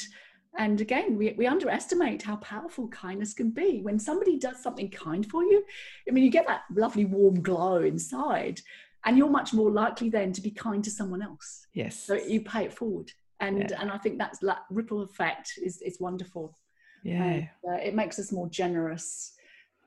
and 0.58 0.80
again 0.80 1.16
we, 1.18 1.32
we 1.36 1.46
underestimate 1.46 2.22
how 2.22 2.36
powerful 2.36 2.88
kindness 2.88 3.34
can 3.34 3.50
be. 3.50 3.82
When 3.82 3.98
somebody 3.98 4.38
does 4.38 4.62
something 4.62 4.90
kind 4.90 5.24
for 5.30 5.42
you 5.44 5.62
i 6.08 6.10
mean 6.12 6.24
you 6.24 6.30
get 6.30 6.46
that 6.46 6.62
lovely 6.74 7.04
warm 7.04 7.42
glow 7.42 7.76
inside 7.82 8.60
and 9.04 9.16
you're 9.18 9.28
much 9.40 9.52
more 9.52 9.70
likely 9.70 10.08
then 10.08 10.32
to 10.32 10.40
be 10.40 10.50
kind 10.50 10.82
to 10.84 10.90
someone 10.90 11.22
else. 11.22 11.66
Yes. 11.74 11.94
So 12.06 12.14
you 12.14 12.40
pay 12.40 12.64
it 12.64 12.72
forward 12.72 13.12
and 13.40 13.58
Yeah. 13.70 13.80
and 13.80 13.90
i 13.90 13.98
think 13.98 14.18
that's 14.18 14.38
that 14.40 14.62
ripple 14.70 15.02
effect 15.02 15.52
is 15.62 15.82
is 15.82 16.00
wonderful. 16.00 16.56
Yeah. 17.04 17.22
And, 17.22 17.48
uh, 17.70 17.74
it 17.88 17.94
makes 17.94 18.18
us 18.18 18.32
more 18.32 18.48
generous 18.48 19.32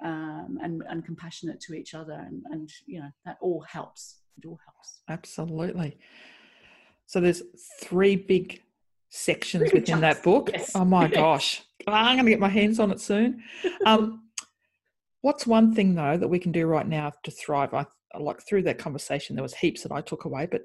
um, 0.04 0.58
and 0.62 0.84
and 0.90 1.06
compassionate 1.06 1.60
to 1.62 1.74
each 1.74 1.94
other 1.94 2.14
and 2.14 2.44
and 2.52 2.70
you 2.86 3.00
know 3.00 3.10
that 3.26 3.38
all 3.42 3.62
helps. 3.62 4.20
It 4.38 4.46
all 4.48 4.60
helps. 4.66 5.02
Absolutely. 5.10 5.98
So 7.08 7.20
there's 7.20 7.42
three 7.82 8.16
big 8.16 8.62
sections 9.10 9.70
Three 9.70 9.80
within 9.80 10.02
that 10.02 10.22
book. 10.24 10.52
yes. 10.54 10.72
oh 10.76 10.86
my 10.86 11.06
Yes. 11.08 11.14
gosh. 11.16 11.64
I'm 11.88 12.16
going 12.18 12.26
to 12.26 12.32
get 12.32 12.40
my 12.40 12.50
hands 12.50 12.80
on 12.80 12.92
it 12.92 13.00
soon. 13.02 13.42
Um 13.86 14.24
what's 15.22 15.46
one 15.48 15.74
thing 15.76 15.96
though 15.96 16.16
that 16.18 16.28
we 16.28 16.40
can 16.40 16.52
do 16.52 16.66
right 16.68 16.88
now 16.88 17.12
to 17.24 17.32
thrive? 17.32 17.74
I 17.74 17.86
like 18.20 18.42
through 18.48 18.64
that 18.64 18.78
conversation 18.78 19.36
there 19.36 19.44
was 19.44 19.54
heaps 19.54 19.84
that 19.84 19.92
i 19.92 20.02
took 20.02 20.26
away 20.26 20.48
but 20.50 20.62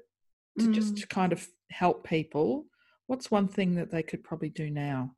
to 0.59 0.71
just 0.71 0.95
Mm. 0.95 1.01
to 1.01 1.07
kind 1.07 1.31
of 1.33 1.47
help 1.69 2.07
people 2.07 2.65
what's 3.07 3.29
one 3.29 3.47
thing 3.47 3.75
that 3.75 3.91
they 3.91 4.01
could 4.03 4.23
probably 4.23 4.49
do 4.49 4.69
now? 4.71 5.11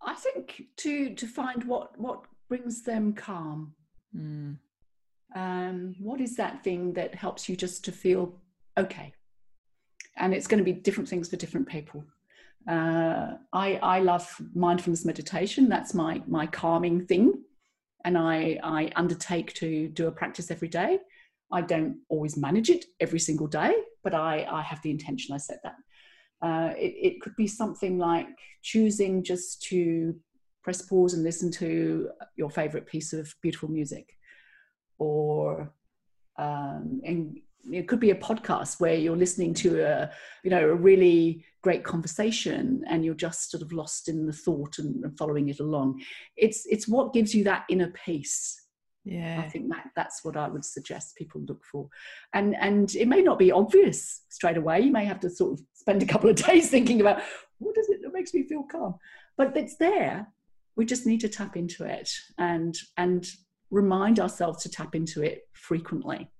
I 0.00 0.14
think 0.14 0.62
to 0.78 1.14
to 1.14 1.26
find 1.26 1.62
what 1.64 1.98
what 2.00 2.24
brings 2.52 2.82
them 2.82 3.14
calm. 3.14 3.74
Mm, 4.14 4.58
Um, 5.34 5.76
what 5.98 6.20
is 6.20 6.36
that 6.36 6.54
thing 6.62 6.92
that 6.98 7.14
helps 7.14 7.48
you 7.48 7.54
just 7.56 7.78
to 7.86 7.92
feel 8.02 8.22
okay? 8.76 9.08
And 10.16 10.34
it's 10.34 10.48
going 10.50 10.62
to 10.64 10.70
be 10.72 10.78
different 10.86 11.08
things 11.08 11.30
for 11.30 11.38
different 11.42 11.66
people. 11.76 12.00
Uh, 12.74 13.26
I 13.66 13.68
I 13.94 13.96
love 14.12 14.26
mindfulness 14.66 15.04
meditation. 15.10 15.62
That's 15.74 15.92
my 16.02 16.12
my 16.38 16.46
calming 16.60 16.98
thing, 17.10 17.26
and 18.04 18.14
I 18.34 18.38
I 18.78 18.80
undertake 19.02 19.48
to 19.62 19.68
do 19.98 20.04
a 20.08 20.16
practice 20.20 20.48
every 20.54 20.70
day. 20.80 20.92
I 21.58 21.60
don't 21.72 21.94
always 22.12 22.34
manage 22.46 22.68
it 22.76 22.84
every 23.04 23.22
single 23.28 23.48
day, 23.62 23.72
but 24.04 24.14
I 24.30 24.32
I 24.58 24.62
have 24.70 24.80
the 24.82 24.94
intention. 24.96 25.34
I 25.34 25.40
set 25.48 25.60
that. 25.66 25.78
Uh, 26.46 26.70
it, 26.86 26.92
it 27.08 27.14
could 27.22 27.36
be 27.36 27.48
something 27.60 27.94
like 28.10 28.28
choosing 28.70 29.14
just 29.32 29.50
to 29.68 29.80
press 30.62 30.82
pause 30.82 31.14
and 31.14 31.24
listen 31.24 31.50
to 31.50 32.10
your 32.36 32.50
favorite 32.50 32.86
piece 32.86 33.12
of 33.12 33.32
beautiful 33.42 33.68
music. 33.68 34.16
Or 34.98 35.72
um, 36.38 37.00
and 37.04 37.38
it 37.70 37.86
could 37.86 38.00
be 38.00 38.10
a 38.10 38.16
podcast 38.16 38.80
where 38.80 38.94
you're 38.94 39.16
listening 39.16 39.54
to 39.54 39.82
a 39.82 40.10
you 40.42 40.50
know 40.50 40.68
a 40.68 40.74
really 40.74 41.44
great 41.62 41.84
conversation 41.84 42.82
and 42.88 43.04
you're 43.04 43.14
just 43.14 43.50
sort 43.50 43.62
of 43.62 43.72
lost 43.72 44.08
in 44.08 44.26
the 44.26 44.32
thought 44.32 44.78
and, 44.78 45.04
and 45.04 45.16
following 45.16 45.48
it 45.48 45.60
along. 45.60 46.00
It's 46.36 46.66
it's 46.66 46.88
what 46.88 47.12
gives 47.12 47.34
you 47.34 47.44
that 47.44 47.64
inner 47.68 47.92
peace. 48.04 48.58
Yeah. 49.04 49.42
I 49.44 49.48
think 49.48 49.68
that 49.70 49.90
that's 49.96 50.24
what 50.24 50.36
I 50.36 50.48
would 50.48 50.64
suggest 50.64 51.16
people 51.16 51.40
look 51.42 51.64
for, 51.64 51.88
and 52.34 52.54
and 52.56 52.94
it 52.94 53.08
may 53.08 53.22
not 53.22 53.38
be 53.38 53.52
obvious 53.52 54.22
straight 54.28 54.56
away. 54.56 54.80
You 54.80 54.92
may 54.92 55.04
have 55.04 55.20
to 55.20 55.30
sort 55.30 55.54
of 55.54 55.66
spend 55.74 56.02
a 56.02 56.06
couple 56.06 56.30
of 56.30 56.36
days 56.46 56.70
thinking 56.70 57.00
about 57.00 57.22
what 57.58 57.76
is 57.78 57.88
it 57.88 58.00
that 58.02 58.12
makes 58.12 58.32
me 58.32 58.44
feel 58.44 58.64
calm, 58.70 58.94
but 59.36 59.56
it's 59.56 59.76
there. 59.76 60.28
We 60.76 60.84
just 60.86 61.06
need 61.06 61.20
to 61.20 61.28
tap 61.28 61.56
into 61.56 61.84
it 61.84 62.10
and 62.38 62.74
and 62.96 63.26
remind 63.70 64.20
ourselves 64.20 64.62
to 64.62 64.70
tap 64.70 64.94
into 64.94 65.22
it 65.22 65.42
frequently, 65.52 66.30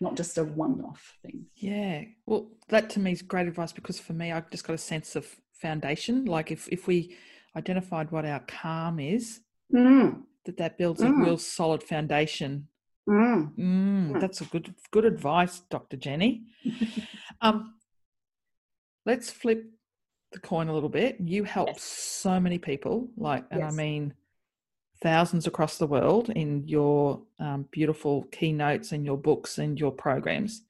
not 0.00 0.16
just 0.16 0.38
a 0.38 0.44
one-off 0.44 1.16
thing. 1.22 1.46
Yeah. 1.56 2.02
Well, 2.26 2.50
that 2.68 2.90
to 2.90 3.00
me 3.00 3.12
is 3.12 3.22
great 3.22 3.46
advice 3.46 3.72
because 3.72 4.00
for 4.00 4.12
me, 4.14 4.32
I've 4.32 4.50
just 4.50 4.66
got 4.66 4.74
a 4.74 4.78
sense 4.78 5.14
of 5.16 5.26
foundation. 5.52 6.24
Like 6.24 6.50
if, 6.50 6.68
if 6.68 6.86
we 6.88 7.16
identified 7.56 8.10
what 8.10 8.24
our 8.24 8.40
calm 8.40 8.98
is, 8.98 9.40
Mm, 9.72 10.24
that 10.44 10.58
that 10.58 10.76
builds 10.76 11.00
a 11.02 11.06
Mm. 11.06 11.22
real 11.24 11.38
solid 11.38 11.82
foundation. 11.82 12.68
mm. 13.08 13.54
Mm, 13.56 14.10
Mm. 14.12 14.20
that's 14.20 14.40
a 14.40 14.44
good 14.46 14.74
good 14.90 15.04
advice, 15.04 15.60
Dr. 15.70 15.96
Jenny. 15.96 16.46
um, 17.40 17.74
let's 19.06 19.30
flip 19.30 19.64
the 20.32 20.40
coin 20.40 20.68
a 20.68 20.74
little 20.74 20.88
bit. 20.88 21.16
You 21.20 21.44
help 21.44 21.68
Yes. 21.68 21.82
so 21.82 22.40
many 22.40 22.58
people, 22.58 23.08
like, 23.16 23.44
and 23.50 23.62
I 23.62 23.70
mean 23.70 24.14
thousands 25.02 25.46
across 25.46 25.78
the 25.78 25.86
world 25.86 26.30
in 26.30 26.66
your 26.68 27.20
um, 27.40 27.66
beautiful 27.72 28.22
keynotes 28.30 28.92
and 28.92 29.04
your 29.04 29.16
books 29.18 29.58
and 29.58 29.78
your 29.78 29.90
programs. 29.90 30.62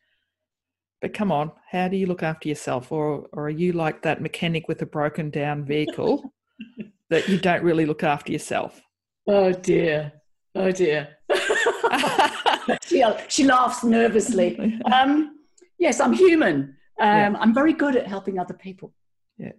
But 1.03 1.13
come 1.13 1.31
on, 1.33 1.53
how 1.71 1.89
do 1.89 1.97
you 1.97 2.07
look 2.07 2.23
after 2.23 2.49
yourself? 2.49 2.91
Or, 2.93 3.27
or 3.33 3.47
are 3.47 3.51
you 3.51 3.73
like 3.73 4.03
that 4.03 4.23
mechanic 4.23 4.69
with 4.69 4.81
a 4.83 4.87
broken 4.87 5.31
down 5.31 5.65
vehicle 5.65 6.33
that 7.11 7.29
you 7.29 7.39
don't 7.39 7.63
really 7.63 7.85
look 7.85 8.03
after 8.05 8.33
yourself? 8.33 8.81
Oh 9.27 9.53
dear. 9.53 10.13
Oh 10.55 10.71
dear. 10.71 11.19
she, 12.83 13.05
she 13.29 13.45
laughs 13.45 13.85
nervously. 13.85 14.81
Um, 14.93 15.39
yes, 15.79 16.01
I'm 16.01 16.13
human. 16.13 16.77
Um, 17.01 17.35
yeah. 17.35 17.35
I'm 17.41 17.53
very 17.53 17.73
good 17.73 17.97
at 17.97 18.07
helping 18.07 18.39
other 18.39 18.55
people. 18.55 18.93
Yeah. 19.39 19.53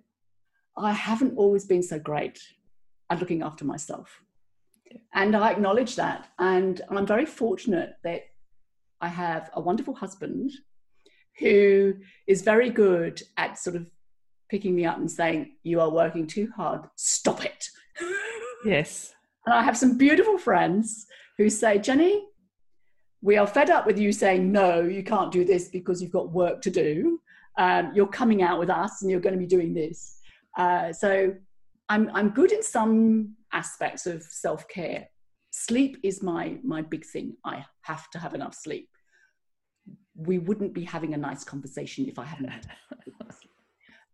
I 0.78 0.92
haven't 0.92 1.38
always 1.38 1.66
been 1.66 1.84
so 1.84 2.00
great 2.00 2.40
at 3.10 3.20
looking 3.20 3.42
after 3.42 3.66
myself. 3.66 4.22
Yeah. 4.90 4.98
And 5.14 5.36
I 5.36 5.52
acknowledge 5.52 5.96
that. 5.96 6.30
And 6.40 6.82
I'm 6.90 7.06
very 7.06 7.26
fortunate 7.26 7.96
that 8.04 8.24
I 9.02 9.08
have 9.08 9.50
a 9.54 9.62
wonderful 9.62 9.96
husband 9.96 10.52
who 11.40 11.96
is 12.28 12.42
very 12.42 12.70
good 12.70 13.22
at 13.38 13.58
sort 13.58 13.76
of 13.76 13.88
picking 14.50 14.76
me 14.76 14.86
up 14.86 14.98
and 14.98 15.12
saying, 15.12 15.56
You 15.64 15.82
are 15.82 15.90
working 15.90 16.28
too 16.28 16.50
hard, 16.56 16.82
stop 16.96 17.46
it. 17.46 17.68
Yes. 18.66 19.14
And 19.46 19.54
I 19.54 19.62
have 19.62 19.78
some 19.78 19.98
beautiful 19.98 20.38
friends 20.38 21.06
who 21.38 21.50
say, 21.50 21.80
Jenny, 21.80 22.24
we 23.22 23.36
are 23.36 23.46
fed 23.46 23.70
up 23.70 23.86
with 23.86 24.00
you 24.00 24.14
saying, 24.14 24.50
No, 24.50 24.82
you 24.82 25.04
can't 25.04 25.34
do 25.34 25.44
this 25.44 25.68
because 25.68 26.02
you've 26.02 26.14
got 26.14 26.32
work 26.32 26.62
to 26.62 26.70
do. 26.70 27.20
Um, 27.58 27.92
you're 27.94 28.08
coming 28.08 28.42
out 28.42 28.60
with 28.60 28.70
us 28.70 29.02
and 29.02 29.12
you're 29.12 29.20
going 29.20 29.34
to 29.34 29.40
be 29.40 29.46
doing 29.48 29.74
this. 29.74 30.20
Uh, 30.58 30.92
so 30.92 31.34
I'm, 31.90 32.10
I'm 32.14 32.30
good 32.30 32.52
in 32.52 32.64
some 32.64 33.36
aspects 33.52 34.06
of 34.06 34.24
self 34.24 34.68
care. 34.68 35.08
Sleep 35.52 35.98
is 36.04 36.24
my, 36.24 36.58
my 36.64 36.82
big 36.82 37.06
thing. 37.06 37.36
I 37.46 37.66
have 37.82 38.10
to 38.12 38.20
have 38.20 38.34
enough 38.34 38.56
sleep 38.56 38.90
we 40.16 40.38
wouldn't 40.38 40.76
be 40.76 40.84
having 40.84 41.16
a 41.16 41.18
nice 41.18 41.44
conversation 41.44 42.08
if 42.08 42.20
I 42.20 42.26
hadn't 42.26 42.48
had 42.48 42.68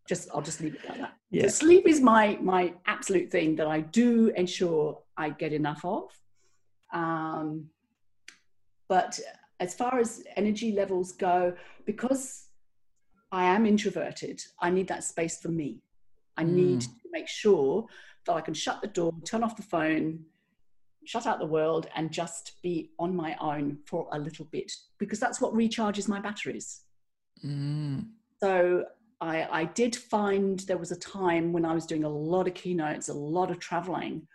just 0.10 0.28
I'll 0.34 0.42
just 0.42 0.60
leave 0.60 0.74
it 0.74 0.90
like 0.90 0.98
that. 0.98 1.14
Yeah. 1.30 1.44
So 1.44 1.50
sleep 1.50 1.88
is 1.88 2.02
my 2.02 2.38
my 2.42 2.74
absolute 2.88 3.30
thing 3.30 3.56
that 3.58 3.68
I 3.68 3.82
do 3.82 4.30
ensure 4.36 5.00
I 5.16 5.30
get 5.30 5.54
enough 5.54 5.86
of. 5.86 6.10
Um, 6.92 7.70
but 8.88 9.20
as 9.60 9.76
far 9.76 10.00
as 10.00 10.24
energy 10.36 10.72
levels 10.72 11.12
go, 11.12 11.54
because 11.86 12.48
I 13.32 13.46
am 13.46 13.66
introverted, 13.66 14.42
I 14.60 14.70
need 14.70 14.88
that 14.88 15.04
space 15.04 15.40
for 15.40 15.50
me. 15.50 15.82
I 16.38 16.44
mm. 16.44 16.50
need 16.50 16.82
to 16.82 16.90
make 17.12 17.28
sure 17.28 17.86
that 18.26 18.34
I 18.34 18.42
can 18.42 18.54
shut 18.54 18.82
the 18.82 18.88
door, 18.88 19.14
turn 19.26 19.44
off 19.44 19.56
the 19.56 19.64
phone, 19.64 20.26
shut 21.06 21.26
out 21.26 21.40
the 21.40 21.46
world 21.46 21.88
and 21.96 22.12
just 22.12 22.62
be 22.62 22.92
on 23.00 23.16
my 23.16 23.36
own 23.42 23.78
for 23.86 24.08
a 24.12 24.20
little 24.20 24.46
bit 24.46 24.72
because 24.98 25.20
that's 25.20 25.42
what 25.42 25.54
recharges 25.54 26.08
my 26.08 26.20
batteries. 26.20 26.82
Mm. 27.44 28.08
So 28.42 28.86
I, 29.22 29.48
I, 29.52 29.66
did 29.66 29.96
find 29.96 30.60
there 30.62 30.78
was 30.78 30.92
a 30.92 31.00
time 31.00 31.52
when 31.52 31.66
I 31.66 31.74
was 31.74 31.86
doing 31.86 32.04
a 32.04 32.10
lot 32.10 32.48
of 32.48 32.54
keynotes, 32.54 33.10
a 33.10 33.14
lot 33.14 33.50
of 33.50 33.60
traveling. 33.60 34.28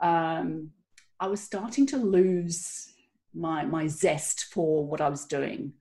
Um, 0.00 0.70
I 1.18 1.26
was 1.26 1.40
starting 1.40 1.86
to 1.86 1.96
lose 1.96 2.92
my, 3.34 3.64
my 3.64 3.86
zest 3.86 4.44
for 4.52 4.86
what 4.86 5.00
I 5.00 5.08
was 5.08 5.24
doing. 5.24 5.72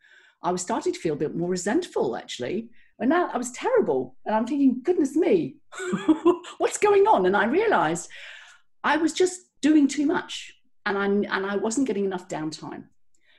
I 0.42 0.52
was 0.52 0.62
starting 0.62 0.94
to 0.94 1.00
feel 1.00 1.14
a 1.14 1.18
bit 1.18 1.36
more 1.36 1.50
resentful 1.50 2.16
actually. 2.16 2.70
And 3.00 3.10
now 3.10 3.30
I 3.32 3.38
was 3.38 3.52
terrible. 3.52 4.16
And 4.26 4.36
I'm 4.36 4.46
thinking, 4.46 4.82
goodness 4.84 5.16
me, 5.16 5.56
what's 6.58 6.78
going 6.78 7.08
on? 7.08 7.26
And 7.26 7.36
I 7.36 7.46
realized 7.46 8.10
I 8.84 8.98
was 8.98 9.14
just 9.14 9.42
doing 9.62 9.88
too 9.88 10.06
much 10.06 10.54
and 10.86 10.98
I, 10.98 11.06
and 11.06 11.46
I 11.46 11.56
wasn't 11.56 11.88
getting 11.88 12.06
enough 12.06 12.28
downtime. 12.28 12.86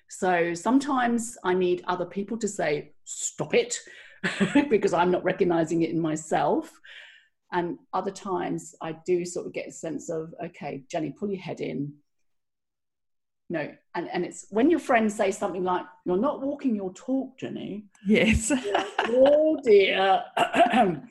So 0.08 0.54
sometimes 0.54 1.36
I 1.44 1.54
need 1.54 1.84
other 1.86 2.04
people 2.04 2.36
to 2.38 2.48
say, 2.48 2.92
stop 3.04 3.54
it, 3.54 3.78
because 4.68 4.92
I'm 4.92 5.10
not 5.10 5.24
recognizing 5.24 5.82
it 5.82 5.90
in 5.90 6.00
myself. 6.00 6.70
And 7.52 7.78
other 7.92 8.10
times 8.10 8.74
I 8.80 8.96
do 9.06 9.24
sort 9.24 9.46
of 9.46 9.52
get 9.52 9.68
a 9.68 9.72
sense 9.72 10.08
of, 10.08 10.32
okay, 10.44 10.84
Jenny, 10.90 11.10
pull 11.10 11.30
your 11.30 11.40
head 11.40 11.60
in. 11.60 11.92
No, 13.50 13.68
and, 13.96 14.08
and 14.12 14.24
it's 14.24 14.46
when 14.50 14.70
your 14.70 14.78
friends 14.78 15.12
say 15.14 15.32
something 15.32 15.64
like, 15.64 15.84
You're 16.04 16.16
not 16.16 16.40
walking 16.40 16.76
your 16.76 16.92
talk, 16.94 17.36
Jenny. 17.36 17.86
Yes. 18.06 18.52
oh 19.00 19.58
dear. 19.64 20.22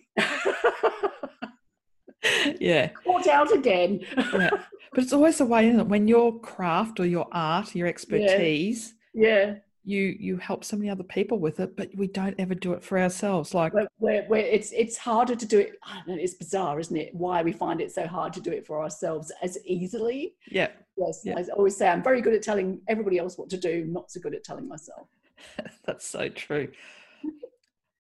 yeah. 2.60 2.88
Caught 2.88 3.28
out 3.28 3.52
again. 3.54 3.99
yeah. 4.34 4.52
But 4.93 5.04
it's 5.04 5.12
always 5.12 5.38
the 5.38 5.45
way, 5.45 5.67
isn't 5.67 5.82
it? 5.82 5.88
When 5.88 6.08
your 6.08 6.39
craft 6.39 7.02
or 7.02 7.06
your 7.06 7.28
art, 7.34 7.75
your 7.75 7.88
expertise, 7.88 8.95
yeah. 9.13 9.28
yeah. 9.28 9.56
You 9.84 10.15
you 10.19 10.38
help 10.38 10.63
so 10.63 10.78
many 10.78 10.89
other 10.89 11.04
people 11.04 11.39
with 11.39 11.60
it, 11.60 11.75
but 11.75 11.89
we 11.95 12.08
don't 12.08 12.36
ever 12.38 12.56
do 12.56 12.73
it 12.73 12.84
for 12.84 12.99
ourselves. 12.99 13.54
Like 13.54 13.73
where, 13.97 14.23
where, 14.28 14.41
it's 14.41 14.71
it's 14.71 14.97
harder 14.97 15.36
to 15.36 15.45
do 15.45 15.60
it. 15.60 15.73
Know, 16.08 16.15
it's 16.15 16.36
bizarre, 16.36 16.80
isn't 16.80 16.95
it? 16.95 17.13
Why 17.13 17.41
we 17.43 17.52
find 17.52 17.82
it 17.82 17.91
so 17.91 18.06
hard 18.08 18.34
to 18.34 18.41
do 18.41 18.52
it 18.52 18.65
for 18.65 18.82
ourselves 18.82 19.32
as 19.41 19.58
easily. 19.65 20.36
Yeah. 20.49 20.69
Yes. 20.99 21.21
Yeah. 21.23 21.38
I 21.38 21.43
always 21.55 21.77
say 21.77 21.88
I'm 21.88 22.03
very 22.03 22.21
good 22.21 22.33
at 22.33 22.41
telling 22.41 22.81
everybody 22.88 23.17
else 23.17 23.38
what 23.38 23.49
to 23.51 23.57
do, 23.57 23.85
not 23.85 24.12
so 24.12 24.19
good 24.19 24.35
at 24.35 24.43
telling 24.43 24.67
myself. 24.67 25.07
That's 25.85 26.05
so 26.05 26.29
true. 26.29 26.69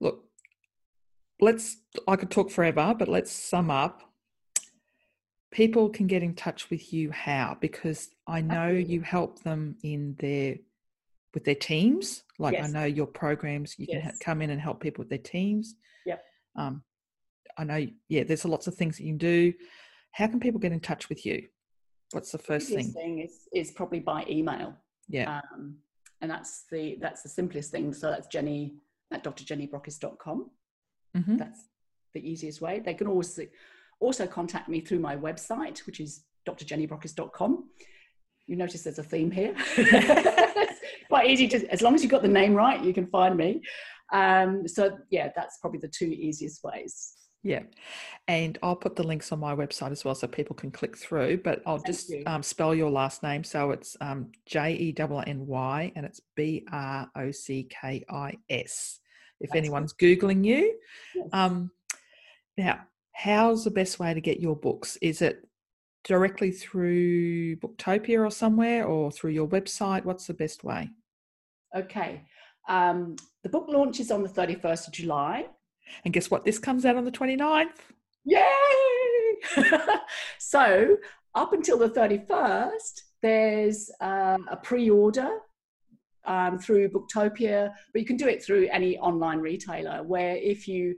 Look, 0.01 0.25
let's 1.39 1.77
I 2.07 2.15
could 2.15 2.29
talk 2.29 2.51
forever, 2.51 2.93
but 2.97 3.07
let's 3.07 3.31
sum 3.31 3.71
up 3.71 4.09
people 5.51 5.89
can 5.89 6.07
get 6.07 6.23
in 6.23 6.33
touch 6.35 6.69
with 6.69 6.93
you 6.93 7.11
how 7.11 7.57
because 7.59 8.09
i 8.27 8.41
know 8.41 8.69
you 8.69 9.01
help 9.01 9.41
them 9.43 9.75
in 9.83 10.15
their 10.19 10.55
with 11.33 11.43
their 11.43 11.55
teams 11.55 12.23
like 12.37 12.53
yes. 12.53 12.67
i 12.67 12.71
know 12.71 12.85
your 12.85 13.07
programs 13.07 13.77
you 13.77 13.85
yes. 13.89 14.01
can 14.01 14.11
ha- 14.11 14.17
come 14.21 14.41
in 14.41 14.49
and 14.49 14.61
help 14.61 14.79
people 14.79 15.01
with 15.01 15.09
their 15.09 15.17
teams 15.17 15.75
yeah 16.05 16.17
um 16.55 16.83
i 17.57 17.63
know 17.63 17.85
yeah 18.09 18.23
there's 18.23 18.45
lots 18.45 18.67
of 18.67 18.75
things 18.75 18.97
that 18.97 19.03
you 19.03 19.11
can 19.11 19.17
do 19.17 19.53
how 20.11 20.27
can 20.27 20.39
people 20.39 20.59
get 20.59 20.71
in 20.71 20.79
touch 20.79 21.09
with 21.09 21.25
you 21.25 21.47
what's 22.11 22.31
the 22.31 22.37
first 22.37 22.69
thing? 22.69 22.91
thing 22.91 23.19
is, 23.19 23.47
is 23.53 23.71
probably 23.71 23.99
by 23.99 24.25
email 24.29 24.73
yeah 25.07 25.41
um, 25.53 25.75
and 26.21 26.29
that's 26.29 26.65
the 26.71 26.97
that's 27.01 27.21
the 27.21 27.29
simplest 27.29 27.71
thing 27.71 27.93
so 27.93 28.09
that's 28.09 28.27
jenny 28.27 28.75
at 29.11 29.23
drjennybrockis.com 29.23 30.49
mm-hmm. 31.17 31.37
that's 31.37 31.65
the 32.13 32.29
easiest 32.29 32.61
way 32.61 32.79
they 32.79 32.93
can 32.93 33.07
always 33.07 33.39
also 33.99 34.25
contact 34.25 34.69
me 34.69 34.79
through 34.79 34.99
my 34.99 35.15
website, 35.15 35.79
which 35.79 35.99
is 35.99 36.23
drjennybrockis.com. 36.47 37.69
You 38.47 38.55
notice 38.55 38.83
there's 38.83 38.99
a 38.99 39.03
theme 39.03 39.29
here. 39.29 39.55
quite 41.07 41.29
easy 41.29 41.47
to, 41.49 41.71
as 41.71 41.81
long 41.81 41.95
as 41.95 42.01
you've 42.01 42.11
got 42.11 42.21
the 42.21 42.27
name 42.27 42.53
right, 42.53 42.83
you 42.83 42.93
can 42.93 43.07
find 43.07 43.35
me. 43.35 43.61
Um, 44.11 44.67
so 44.67 44.97
yeah, 45.11 45.29
that's 45.35 45.57
probably 45.57 45.79
the 45.79 45.87
two 45.89 46.05
easiest 46.05 46.63
ways. 46.63 47.13
Yeah. 47.43 47.63
And 48.27 48.57
I'll 48.61 48.75
put 48.75 48.95
the 48.95 49.03
links 49.03 49.31
on 49.31 49.39
my 49.39 49.55
website 49.55 49.91
as 49.91 50.03
well 50.03 50.13
so 50.13 50.27
people 50.27 50.55
can 50.55 50.71
click 50.71 50.97
through, 50.97 51.37
but 51.37 51.61
I'll 51.65 51.77
Thank 51.77 51.87
just 51.87 52.13
um, 52.27 52.43
spell 52.43 52.75
your 52.75 52.91
last 52.91 53.23
name. 53.23 53.43
So 53.43 53.71
it's 53.71 53.95
um, 54.01 54.31
J 54.45 54.73
E 54.73 54.95
N 54.97 55.23
N 55.25 55.47
Y 55.47 55.91
and 55.95 56.05
it's 56.05 56.21
B 56.35 56.65
R 56.71 57.09
O 57.15 57.31
C 57.31 57.67
K 57.69 58.03
I 58.09 58.33
S. 58.49 58.99
If 59.39 59.51
That's 59.51 59.57
anyone's 59.57 59.93
good. 59.93 60.19
Googling 60.19 60.45
you. 60.45 60.77
Yes. 61.15 61.27
Um, 61.31 61.71
now, 62.57 62.81
how's 63.13 63.63
the 63.63 63.71
best 63.71 63.99
way 63.99 64.13
to 64.13 64.19
get 64.19 64.41
your 64.41 64.55
books? 64.55 64.97
Is 65.01 65.21
it 65.21 65.47
directly 66.03 66.51
through 66.51 67.55
Booktopia 67.57 68.25
or 68.25 68.31
somewhere 68.31 68.85
or 68.85 69.11
through 69.11 69.31
your 69.31 69.47
website? 69.47 70.03
What's 70.03 70.27
the 70.27 70.33
best 70.33 70.65
way? 70.65 70.89
Okay. 71.75 72.25
Um, 72.67 73.15
the 73.43 73.49
book 73.49 73.67
launches 73.69 74.11
on 74.11 74.23
the 74.23 74.29
31st 74.29 74.87
of 74.87 74.93
July. 74.93 75.45
And 76.05 76.13
guess 76.13 76.29
what? 76.29 76.45
This 76.45 76.59
comes 76.59 76.85
out 76.85 76.95
on 76.95 77.05
the 77.05 77.11
29th. 77.11 77.67
Yay! 78.25 78.45
so, 80.37 80.97
up 81.35 81.53
until 81.53 81.77
the 81.77 81.89
31st, 81.89 83.01
there's 83.21 83.91
uh, 84.01 84.37
a 84.49 84.57
pre 84.57 84.89
order 84.89 85.39
um, 86.25 86.59
through 86.59 86.89
Booktopia, 86.89 87.73
but 87.91 87.99
you 87.99 88.05
can 88.05 88.17
do 88.17 88.27
it 88.27 88.43
through 88.43 88.67
any 88.71 88.97
online 88.99 89.39
retailer 89.39 90.03
where 90.03 90.35
if 90.35 90.67
you 90.67 90.95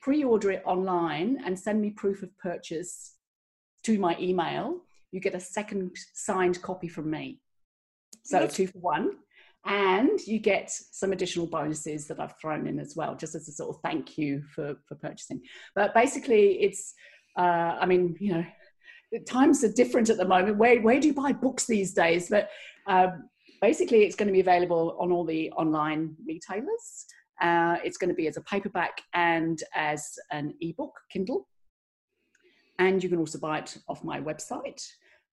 pre-order 0.00 0.52
it 0.52 0.62
online 0.64 1.38
and 1.44 1.58
send 1.58 1.80
me 1.80 1.90
proof 1.90 2.22
of 2.22 2.36
purchase 2.38 3.14
to 3.82 3.98
my 3.98 4.16
email, 4.20 4.78
you 5.10 5.20
get 5.20 5.34
a 5.34 5.40
second 5.40 5.90
signed 6.14 6.62
copy 6.62 6.88
from 6.88 7.10
me. 7.10 7.40
So 8.24 8.46
two 8.46 8.68
for 8.68 8.78
one. 8.78 9.10
And 9.66 10.18
you 10.26 10.38
get 10.38 10.70
some 10.70 11.12
additional 11.12 11.46
bonuses 11.46 12.06
that 12.06 12.20
I've 12.20 12.38
thrown 12.40 12.66
in 12.66 12.78
as 12.78 12.94
well, 12.96 13.14
just 13.14 13.34
as 13.34 13.48
a 13.48 13.52
sort 13.52 13.74
of 13.74 13.82
thank 13.82 14.16
you 14.16 14.42
for, 14.54 14.76
for 14.86 14.94
purchasing. 14.94 15.42
But 15.74 15.94
basically, 15.94 16.62
it's, 16.62 16.94
uh, 17.36 17.76
I 17.80 17.86
mean, 17.86 18.16
you 18.18 18.32
know, 18.32 18.44
times 19.26 19.64
are 19.64 19.72
different 19.72 20.10
at 20.10 20.16
the 20.16 20.26
moment. 20.26 20.58
Where, 20.58 20.80
where 20.80 21.00
do 21.00 21.08
you 21.08 21.14
buy 21.14 21.32
books 21.32 21.66
these 21.66 21.92
days? 21.92 22.28
But 22.30 22.48
um, 22.86 23.28
basically, 23.60 24.04
it's 24.04 24.16
going 24.16 24.28
to 24.28 24.32
be 24.32 24.40
available 24.40 24.96
on 25.00 25.12
all 25.12 25.24
the 25.24 25.50
online 25.52 26.14
retailers. 26.26 27.06
Uh, 27.40 27.76
it's 27.84 27.98
going 27.98 28.10
to 28.10 28.16
be 28.16 28.26
as 28.26 28.36
a 28.36 28.42
paperback 28.42 29.02
and 29.14 29.62
as 29.74 30.18
an 30.32 30.54
ebook, 30.60 30.92
Kindle. 31.10 31.46
And 32.78 33.02
you 33.02 33.08
can 33.08 33.18
also 33.18 33.38
buy 33.38 33.58
it 33.58 33.76
off 33.88 34.04
my 34.04 34.20
website. 34.20 34.82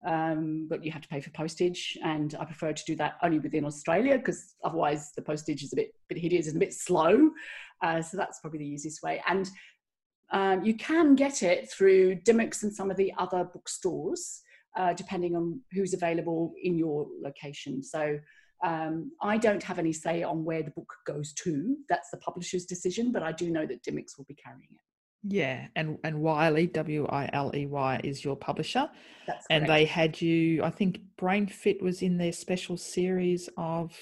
Um, 0.04 0.66
but 0.68 0.84
you 0.84 0.92
have 0.92 1.02
to 1.02 1.08
pay 1.08 1.20
for 1.20 1.30
postage, 1.30 1.96
and 2.04 2.34
I 2.38 2.44
prefer 2.44 2.72
to 2.72 2.84
do 2.84 2.96
that 2.96 3.14
only 3.22 3.38
within 3.38 3.64
Australia 3.64 4.18
because 4.18 4.54
otherwise 4.64 5.12
the 5.12 5.22
postage 5.22 5.62
is 5.62 5.72
a 5.72 5.76
bit, 5.76 5.94
bit 6.08 6.18
hideous 6.18 6.46
and 6.48 6.56
a 6.56 6.60
bit 6.60 6.74
slow. 6.74 7.30
Uh, 7.82 8.02
so 8.02 8.16
that's 8.16 8.40
probably 8.40 8.60
the 8.60 8.68
easiest 8.68 9.02
way. 9.02 9.22
And 9.28 9.50
um, 10.32 10.64
you 10.64 10.74
can 10.74 11.14
get 11.14 11.42
it 11.42 11.70
through 11.70 12.16
Dymocks 12.16 12.62
and 12.62 12.74
some 12.74 12.90
of 12.90 12.96
the 12.96 13.12
other 13.18 13.44
bookstores, 13.44 14.42
uh, 14.76 14.92
depending 14.92 15.36
on 15.36 15.60
who's 15.72 15.94
available 15.94 16.52
in 16.62 16.76
your 16.76 17.06
location. 17.22 17.82
So 17.82 18.18
um, 18.64 19.12
I 19.22 19.36
don't 19.36 19.62
have 19.62 19.78
any 19.78 19.92
say 19.92 20.22
on 20.22 20.44
where 20.44 20.62
the 20.62 20.70
book 20.70 20.92
goes 21.06 21.32
to. 21.34 21.76
That's 21.88 22.10
the 22.10 22.16
publisher's 22.18 22.64
decision, 22.64 23.12
but 23.12 23.22
I 23.22 23.32
do 23.32 23.50
know 23.50 23.66
that 23.66 23.82
Dymocks 23.84 24.16
will 24.16 24.24
be 24.24 24.34
carrying 24.34 24.70
it. 24.72 24.80
Yeah, 25.26 25.68
and 25.74 25.98
and 26.04 26.20
Wiley 26.20 26.66
W 26.66 27.06
I 27.06 27.30
L 27.32 27.50
E 27.54 27.66
Y 27.66 28.00
is 28.04 28.22
your 28.22 28.36
publisher, 28.36 28.90
That's 29.26 29.46
and 29.48 29.64
correct. 29.64 29.68
they 29.78 29.84
had 29.86 30.20
you. 30.20 30.62
I 30.62 30.68
think 30.70 31.00
Brain 31.16 31.46
Fit 31.46 31.82
was 31.82 32.02
in 32.02 32.18
their 32.18 32.32
special 32.32 32.76
series 32.76 33.48
of. 33.56 33.96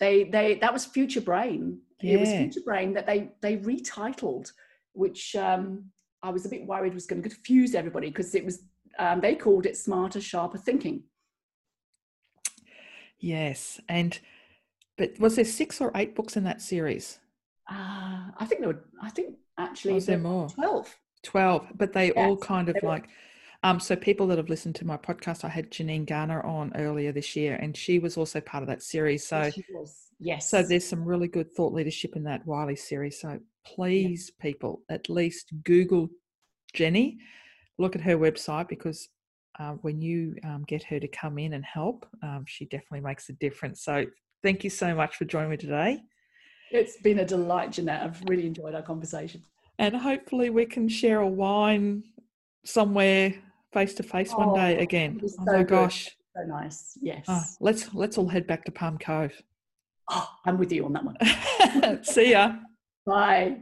they 0.00 0.24
they 0.24 0.54
that 0.56 0.72
was 0.72 0.86
Future 0.86 1.20
Brain. 1.20 1.80
Yeah. 2.00 2.14
It 2.14 2.20
was 2.20 2.30
Future 2.30 2.60
Brain 2.64 2.94
that 2.94 3.06
they 3.06 3.32
they 3.42 3.58
retitled, 3.58 4.50
which 4.94 5.36
um, 5.36 5.84
I 6.22 6.30
was 6.30 6.46
a 6.46 6.48
bit 6.48 6.66
worried 6.66 6.94
was 6.94 7.06
going 7.06 7.22
to 7.22 7.28
confuse 7.28 7.74
everybody 7.74 8.08
because 8.08 8.34
it 8.34 8.44
was 8.44 8.62
um, 8.98 9.20
they 9.20 9.34
called 9.34 9.66
it 9.66 9.76
Smarter, 9.76 10.22
Sharper 10.22 10.56
Thinking. 10.58 11.02
Yes, 13.18 13.80
and 13.88 14.18
but 14.96 15.18
was 15.18 15.36
there 15.36 15.44
six 15.44 15.80
or 15.80 15.90
eight 15.94 16.14
books 16.14 16.36
in 16.36 16.44
that 16.44 16.62
series? 16.62 17.18
Uh, 17.70 18.30
I 18.38 18.46
think 18.46 18.60
there 18.60 18.70
were. 18.70 18.84
I 19.02 19.10
think 19.10 19.36
actually 19.58 19.94
Was 19.94 20.06
there 20.06 20.18
more? 20.18 20.48
Twelve. 20.48 20.96
Twelve, 21.22 21.66
but 21.74 21.92
they 21.92 22.12
all 22.12 22.36
kind 22.36 22.68
of 22.68 22.76
like. 22.82 23.08
Um, 23.62 23.80
so 23.80 23.96
people 23.96 24.28
that 24.28 24.38
have 24.38 24.48
listened 24.48 24.76
to 24.76 24.86
my 24.86 24.96
podcast, 24.96 25.42
I 25.42 25.48
had 25.48 25.72
Janine 25.72 26.06
Garner 26.06 26.42
on 26.42 26.72
earlier 26.76 27.10
this 27.10 27.34
year, 27.34 27.56
and 27.56 27.76
she 27.76 27.98
was 27.98 28.16
also 28.16 28.40
part 28.40 28.62
of 28.62 28.68
that 28.68 28.82
series. 28.82 29.26
So 29.26 29.50
Yes. 29.56 30.06
Yes. 30.18 30.50
So 30.50 30.62
there's 30.62 30.86
some 30.86 31.04
really 31.04 31.28
good 31.28 31.52
thought 31.52 31.72
leadership 31.72 32.16
in 32.16 32.24
that 32.24 32.46
Wiley 32.46 32.76
series. 32.76 33.20
So 33.20 33.38
please, 33.66 34.30
people, 34.30 34.82
at 34.88 35.08
least 35.08 35.52
Google 35.64 36.08
Jenny, 36.72 37.18
look 37.78 37.94
at 37.94 38.02
her 38.02 38.16
website 38.16 38.68
because 38.68 39.08
uh, 39.58 39.72
when 39.82 40.00
you 40.00 40.36
um, 40.44 40.64
get 40.66 40.82
her 40.84 41.00
to 41.00 41.08
come 41.08 41.38
in 41.38 41.54
and 41.54 41.64
help, 41.64 42.06
um, 42.22 42.44
she 42.46 42.64
definitely 42.66 43.00
makes 43.00 43.28
a 43.28 43.34
difference. 43.34 43.82
So 43.82 44.06
thank 44.42 44.64
you 44.64 44.70
so 44.70 44.94
much 44.94 45.16
for 45.16 45.24
joining 45.24 45.50
me 45.50 45.56
today. 45.56 46.00
It's 46.70 46.96
been 46.98 47.20
a 47.20 47.24
delight, 47.24 47.72
Jeanette. 47.72 48.02
I've 48.02 48.20
really 48.28 48.46
enjoyed 48.46 48.74
our 48.74 48.82
conversation. 48.82 49.42
And 49.78 49.94
hopefully 49.94 50.50
we 50.50 50.66
can 50.66 50.88
share 50.88 51.20
a 51.20 51.28
wine 51.28 52.02
somewhere 52.64 53.34
face 53.72 53.94
to 53.94 54.02
face 54.02 54.32
one 54.32 54.48
oh, 54.50 54.56
day 54.56 54.76
Oh, 54.78 54.82
again. 54.82 55.16
it'd 55.18 55.30
Oh 55.38 55.44
so 55.44 55.52
my 55.52 55.58
good. 55.58 55.68
gosh. 55.68 56.10
So 56.36 56.42
nice. 56.46 56.98
Yes. 57.00 57.24
Oh, 57.28 57.42
let's 57.60 57.94
let's 57.94 58.18
all 58.18 58.28
head 58.28 58.46
back 58.46 58.64
to 58.64 58.72
Palm 58.72 58.98
Cove. 58.98 59.32
Oh, 60.10 60.28
I'm 60.44 60.58
with 60.58 60.72
you 60.72 60.84
on 60.84 60.92
that 60.92 61.04
one. 61.04 61.16
See 62.04 62.30
ya. 62.32 62.56
Bye. 63.04 63.58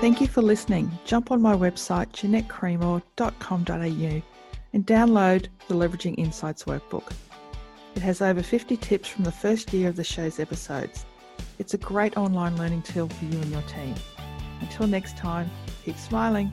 Thank 0.00 0.20
you 0.20 0.28
for 0.28 0.42
listening. 0.42 0.90
Jump 1.04 1.32
on 1.32 1.42
my 1.42 1.54
website, 1.56 2.12
jeanettecremor.com.au 2.12 4.22
and 4.72 4.86
download 4.86 5.48
the 5.66 5.74
Leveraging 5.74 6.16
Insights 6.18 6.62
workbook. 6.64 7.10
It 7.96 8.02
has 8.02 8.22
over 8.22 8.42
50 8.42 8.76
tips 8.76 9.08
from 9.08 9.24
the 9.24 9.32
first 9.32 9.72
year 9.72 9.88
of 9.88 9.96
the 9.96 10.04
show's 10.04 10.38
episodes. 10.38 11.04
It's 11.58 11.74
a 11.74 11.78
great 11.78 12.16
online 12.16 12.56
learning 12.56 12.82
tool 12.82 13.08
for 13.08 13.24
you 13.24 13.40
and 13.40 13.50
your 13.50 13.62
team. 13.62 13.94
Until 14.60 14.86
next 14.86 15.16
time, 15.16 15.50
keep 15.84 15.96
smiling. 15.96 16.52